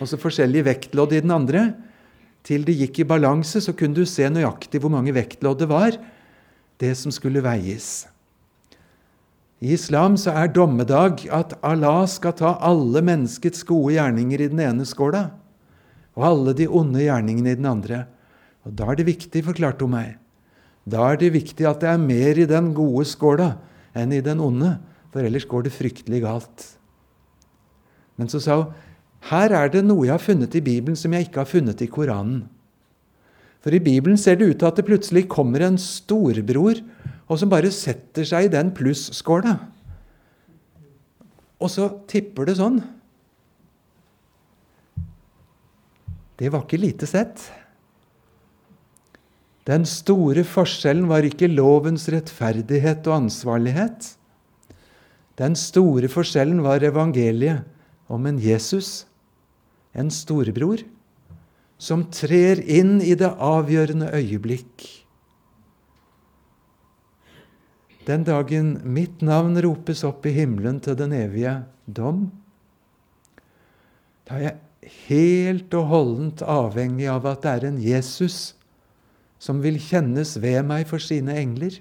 og 0.00 0.08
så 0.08 0.20
forskjellige 0.20 0.68
vektlodd 0.68 1.16
i 1.16 1.22
den 1.24 1.34
andre. 1.34 1.70
Til 2.44 2.64
det 2.66 2.74
gikk 2.80 3.02
i 3.02 3.08
balanse, 3.08 3.62
så 3.62 3.74
kunne 3.76 3.96
du 3.96 4.08
se 4.08 4.26
nøyaktig 4.28 4.80
hvor 4.82 4.92
mange 4.92 5.14
vektlodd 5.14 5.62
det 5.62 5.70
var, 5.70 5.96
det 6.82 6.96
som 6.98 7.14
skulle 7.14 7.44
veies. 7.44 8.02
I 9.62 9.76
islam 9.76 10.16
så 10.18 10.32
er 10.34 10.50
dommedag 10.50 11.20
at 11.30 11.54
Allah 11.62 12.02
skal 12.10 12.34
ta 12.34 12.56
alle 12.66 12.98
menneskets 13.06 13.62
gode 13.68 13.94
gjerninger 13.94 14.42
i 14.42 14.48
den 14.50 14.62
ene 14.64 14.86
skåla 14.88 15.28
og 16.18 16.24
alle 16.26 16.54
de 16.58 16.66
onde 16.66 17.04
gjerningene 17.04 17.52
i 17.54 17.58
den 17.60 17.68
andre. 17.70 18.02
Og 18.66 18.74
Da 18.74 18.90
er 18.90 18.98
det 18.98 19.06
viktig, 19.06 19.44
forklarte 19.46 19.86
hun 19.86 19.94
meg, 19.94 20.16
da 20.82 21.12
er 21.12 21.20
det 21.20 21.32
viktig 21.36 21.66
at 21.68 21.80
det 21.80 21.92
er 21.92 22.02
mer 22.02 22.38
i 22.38 22.48
den 22.50 22.72
gode 22.74 23.06
skåla 23.06 23.52
enn 23.94 24.12
i 24.12 24.20
den 24.20 24.42
onde, 24.42 24.80
for 25.14 25.22
ellers 25.22 25.46
går 25.46 25.68
det 25.68 25.76
fryktelig 25.76 26.22
galt. 26.24 26.66
Men 28.18 28.28
så 28.28 28.42
sa 28.42 28.58
hun 28.64 28.74
her 29.30 29.54
er 29.54 29.70
det 29.70 29.84
noe 29.86 30.08
jeg 30.08 30.16
har 30.16 30.22
funnet 30.22 30.56
i 30.58 30.64
Bibelen 30.64 30.98
som 30.98 31.12
jeg 31.14 31.28
ikke 31.28 31.44
har 31.44 31.46
funnet 31.46 31.78
i 31.78 31.86
Koranen. 31.86 32.48
For 33.62 33.70
i 33.70 33.78
Bibelen 33.78 34.18
ser 34.18 34.34
det 34.34 34.48
ut 34.50 34.58
til 34.58 34.66
at 34.66 34.80
det 34.80 34.88
plutselig 34.88 35.28
kommer 35.30 35.62
en 35.62 35.78
storebror 35.78 36.80
og 37.32 37.38
som 37.40 37.48
bare 37.52 37.72
setter 37.72 38.26
seg 38.28 38.46
i 38.46 38.52
den 38.52 38.74
plusskåla. 38.76 39.56
Og 41.62 41.70
så 41.72 41.88
tipper 42.10 42.48
det 42.48 42.58
sånn. 42.58 42.82
Det 46.36 46.50
var 46.52 46.66
ikke 46.66 46.80
lite 46.82 47.08
sett. 47.08 47.40
Den 49.64 49.86
store 49.86 50.42
forskjellen 50.44 51.06
var 51.08 51.24
ikke 51.24 51.48
lovens 51.48 52.08
rettferdighet 52.10 53.06
og 53.06 53.20
ansvarlighet. 53.22 54.10
Den 55.38 55.54
store 55.56 56.10
forskjellen 56.12 56.60
var 56.66 56.84
evangeliet 56.84 57.62
om 58.12 58.26
en 58.28 58.40
Jesus, 58.42 59.06
en 59.94 60.10
storebror, 60.12 60.82
som 61.78 62.04
trer 62.12 62.60
inn 62.60 62.98
i 63.00 63.14
det 63.18 63.30
avgjørende 63.40 64.10
øyeblikk 64.18 65.01
den 68.06 68.24
dagen 68.26 68.74
mitt 68.84 69.22
navn 69.22 69.56
ropes 69.62 70.02
opp 70.06 70.26
i 70.26 70.34
himmelen 70.34 70.80
til 70.82 70.96
den 70.98 71.14
evige 71.14 71.60
dom, 71.86 72.30
da 74.26 74.38
er 74.38 74.44
jeg 74.46 74.92
helt 75.06 75.74
og 75.78 75.88
holdent 75.90 76.42
avhengig 76.42 77.08
av 77.10 77.26
at 77.30 77.44
det 77.44 77.52
er 77.52 77.68
en 77.68 77.80
Jesus 77.82 78.38
som 79.42 79.62
vil 79.62 79.78
kjennes 79.82 80.36
ved 80.42 80.62
meg 80.66 80.86
for 80.90 81.02
sine 81.02 81.34
engler, 81.38 81.74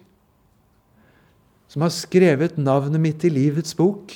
som 1.72 1.86
har 1.86 1.94
skrevet 1.94 2.58
navnet 2.60 3.02
mitt 3.02 3.24
i 3.24 3.32
livets 3.32 3.76
bok. 3.78 4.14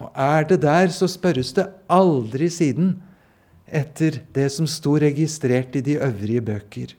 Og 0.00 0.08
er 0.18 0.46
det 0.48 0.62
der, 0.62 0.88
så 0.94 1.08
spørres 1.10 1.52
det 1.58 1.66
aldri 1.92 2.48
siden 2.50 2.94
etter 3.66 4.22
det 4.34 4.48
som 4.54 4.68
sto 4.70 4.96
registrert 5.00 5.76
i 5.78 5.84
de 5.84 5.98
øvrige 6.00 6.44
bøker. 6.44 6.94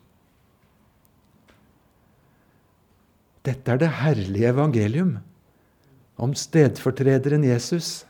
Dette 3.43 3.73
er 3.73 3.81
det 3.81 3.91
herlige 3.99 4.51
evangelium 4.53 5.17
om 6.21 6.33
stedfortrederen 6.37 7.43
Jesus. 7.43 8.05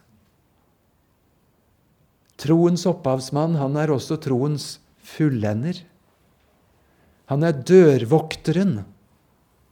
Troens 2.38 2.86
opphavsmann, 2.90 3.58
han 3.58 3.78
er 3.80 3.94
også 3.94 4.20
troens 4.22 4.78
fullender. 5.02 5.80
Han 7.32 7.46
er 7.48 7.56
dørvokteren 7.66 8.84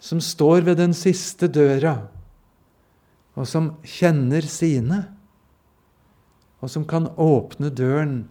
som 0.01 0.21
står 0.23 0.65
ved 0.65 0.79
den 0.81 0.95
siste 0.97 1.45
døra, 1.51 2.07
og 3.37 3.45
som 3.47 3.75
kjenner 3.85 4.45
sine, 4.49 5.03
og 6.61 6.71
som 6.73 6.87
kan 6.89 7.09
åpne 7.21 7.69
døren 7.73 8.23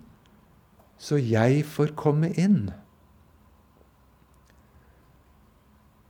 så 1.00 1.16
jeg 1.16 1.64
får 1.64 1.94
komme 1.98 2.28
inn. 2.36 2.68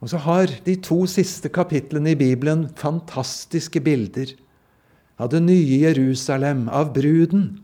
Og 0.01 0.09
så 0.12 0.20
har 0.24 0.53
de 0.64 0.76
to 0.80 1.03
siste 1.11 1.51
kapitlene 1.53 2.14
i 2.14 2.18
Bibelen 2.18 2.68
fantastiske 2.80 3.82
bilder 3.84 4.32
av 5.20 5.28
det 5.34 5.42
nye 5.44 5.82
Jerusalem, 5.82 6.68
av 6.72 6.94
bruden, 6.96 7.61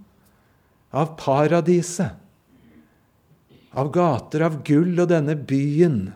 av 0.92 1.14
paradiset, 1.20 2.12
av 3.76 3.90
gater 3.92 4.44
av 4.44 4.60
gull 4.64 5.00
og 5.00 5.08
denne 5.12 5.36
byen, 5.48 6.10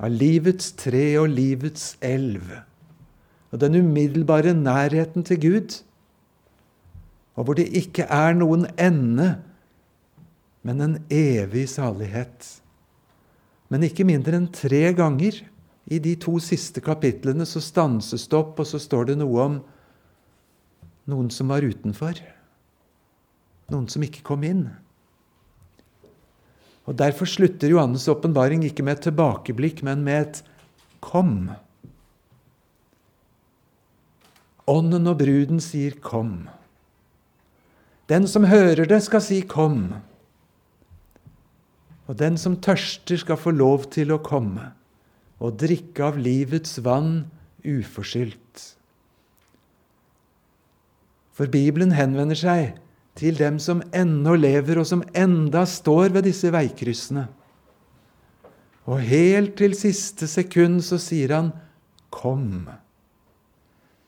av 0.00 0.12
livets 0.12 0.72
tre 0.80 1.04
og 1.20 1.28
livets 1.32 1.94
elv, 2.04 2.48
og 3.52 3.60
den 3.60 3.76
umiddelbare 3.84 4.56
nærheten 4.56 5.24
til 5.28 5.40
Gud, 5.40 5.78
og 7.36 7.46
hvor 7.46 7.58
det 7.58 7.68
ikke 7.76 8.08
er 8.08 8.36
noen 8.36 8.66
ende, 8.80 9.34
men 10.64 10.80
en 10.80 10.98
evig 11.12 11.68
salighet. 11.68 12.63
Men 13.74 13.82
ikke 13.88 14.04
mindre 14.06 14.38
enn 14.38 14.46
tre 14.54 14.84
ganger 14.94 15.40
i 15.90 15.98
de 15.98 16.12
to 16.22 16.36
siste 16.38 16.78
kapitlene 16.78 17.42
så 17.42 17.58
stanses 17.58 18.28
det 18.30 18.36
opp, 18.38 18.60
og 18.62 18.68
så 18.70 18.78
står 18.78 19.08
det 19.08 19.16
noe 19.18 19.40
om 19.42 19.56
noen 21.10 21.26
som 21.34 21.50
var 21.50 21.66
utenfor. 21.66 22.20
Noen 23.74 23.90
som 23.90 24.06
ikke 24.06 24.22
kom 24.30 24.46
inn. 24.46 24.68
Og 26.86 26.94
Derfor 27.02 27.26
slutter 27.26 27.74
Johannes' 27.74 28.06
åpenbaring 28.12 28.62
ikke 28.62 28.86
med 28.86 29.00
et 29.00 29.08
tilbakeblikk, 29.08 29.82
men 29.82 30.06
med 30.06 30.20
et 30.22 30.42
'kom'. 31.02 31.56
Ånden 34.68 35.06
og 35.10 35.18
bruden 35.18 35.60
sier 35.60 35.98
'kom'. 35.98 36.48
Den 38.06 38.28
som 38.28 38.44
hører 38.44 38.86
det, 38.86 39.02
skal 39.02 39.20
si 39.20 39.42
'kom'. 39.42 40.13
Og 42.08 42.18
den 42.20 42.36
som 42.40 42.56
tørster, 42.60 43.16
skal 43.16 43.40
få 43.40 43.54
lov 43.54 43.88
til 43.94 44.12
å 44.12 44.22
komme 44.22 44.72
og 45.44 45.58
drikke 45.60 46.04
av 46.04 46.18
livets 46.20 46.78
vann 46.84 47.26
uforskyldt. 47.64 48.62
For 51.34 51.50
Bibelen 51.50 51.94
henvender 51.96 52.38
seg 52.38 52.76
til 53.18 53.38
dem 53.38 53.58
som 53.62 53.82
ennå 53.94 54.36
lever, 54.38 54.78
og 54.78 54.86
som 54.86 55.02
enda 55.14 55.64
står 55.66 56.14
ved 56.14 56.28
disse 56.28 56.50
veikryssene. 56.54 57.26
Og 58.84 59.00
helt 59.00 59.56
til 59.58 59.74
siste 59.78 60.28
sekund 60.28 60.82
så 60.84 60.98
sier 61.00 61.34
han 61.34 61.52
'kom'. 62.12 62.68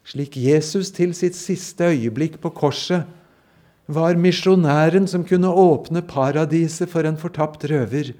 Slik 0.04 0.36
Jesus 0.36 0.90
til 0.90 1.14
sitt 1.14 1.34
siste 1.34 1.84
øyeblikk 1.84 2.40
på 2.40 2.50
korset 2.50 3.06
var 3.86 4.18
misjonæren 4.18 5.06
som 5.06 5.24
kunne 5.26 5.50
åpne 5.50 6.02
paradiset 6.02 6.90
for 6.90 7.06
en 7.06 7.18
fortapt 7.18 7.64
røver. 7.70 8.12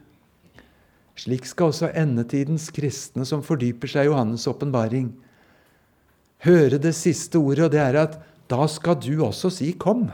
Slik 1.17 1.47
skal 1.49 1.73
også 1.73 1.91
endetidens 1.97 2.69
kristne 2.75 3.27
som 3.27 3.43
fordyper 3.43 3.91
seg 3.91 4.07
i 4.07 4.11
Johannes' 4.11 4.47
åpenbaring, 4.51 5.11
høre 6.45 6.79
det 6.79 6.95
siste 6.95 7.41
ordet, 7.41 7.65
og 7.67 7.73
det 7.75 7.81
er 7.83 7.99
at 8.05 8.19
da 8.51 8.67
skal 8.71 9.01
du 9.01 9.25
også 9.25 9.51
si 9.51 9.73
'kom'. 9.73 10.13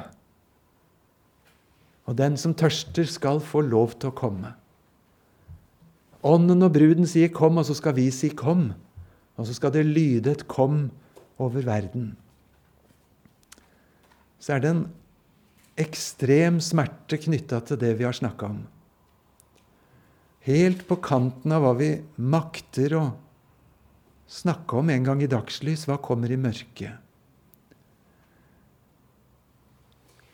Og 2.07 2.19
den 2.19 2.37
som 2.37 2.55
tørster, 2.55 3.05
skal 3.05 3.41
få 3.41 3.61
lov 3.61 3.99
til 3.99 4.09
å 4.09 4.15
komme. 4.17 4.55
Ånden 6.23 6.63
og 6.63 6.73
bruden 6.73 7.07
sier 7.07 7.29
'kom', 7.29 7.59
og 7.59 7.67
så 7.67 7.75
skal 7.75 7.97
vi 7.97 8.11
si 8.11 8.29
'kom'. 8.29 8.73
Og 9.37 9.47
så 9.47 9.55
skal 9.55 9.73
det 9.73 9.87
lyde 9.87 10.31
et 10.31 10.49
'kom' 10.49 10.91
over 11.39 11.61
verden. 11.61 12.17
Så 14.41 14.55
er 14.55 14.59
det 14.59 14.71
en 14.71 14.87
ekstrem 15.81 16.61
smerte 16.61 17.19
knytta 17.23 17.63
til 17.67 17.81
det 17.81 17.95
vi 17.99 18.05
har 18.07 18.17
snakka 18.17 18.51
om. 18.51 18.63
Helt 20.43 20.85
på 20.89 20.99
kanten 21.05 21.55
av 21.55 21.63
hva 21.63 21.73
vi 21.79 21.93
makter 22.19 22.97
å 22.99 23.05
snakke 24.33 24.81
om 24.81 24.91
en 24.91 25.07
gang 25.07 25.23
i 25.23 25.31
dagslys. 25.31 25.87
Hva 25.87 26.01
kommer 26.03 26.33
i 26.33 26.41
mørket? 26.41 26.99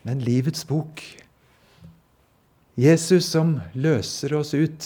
Men 0.08 0.22
livets 0.24 0.64
bok 0.64 1.02
Jesus 2.78 3.26
som 3.34 3.56
løser 3.74 4.36
oss 4.38 4.54
ut, 4.54 4.84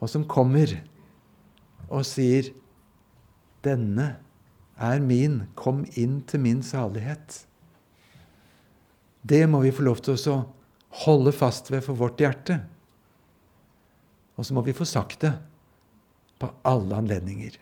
og 0.00 0.08
som 0.08 0.24
kommer 0.24 0.72
og 1.88 2.06
sier 2.08 2.48
'Denne 3.62 4.16
er 4.78 5.00
min. 5.00 5.48
Kom 5.54 5.84
inn 5.94 6.22
til 6.22 6.40
min 6.40 6.62
salighet'. 6.62 7.47
Det 9.22 9.44
må 9.50 9.62
vi 9.64 9.74
få 9.74 9.84
lov 9.86 10.02
til 10.04 10.18
å 10.30 10.38
holde 11.04 11.32
fast 11.36 11.72
ved 11.72 11.84
for 11.84 11.98
vårt 11.98 12.20
hjerte. 12.22 12.60
Og 14.38 14.46
så 14.46 14.54
må 14.54 14.62
vi 14.66 14.76
få 14.76 14.86
sagt 14.88 15.24
det 15.26 15.34
på 16.38 16.50
alle 16.68 17.00
anledninger. 17.02 17.56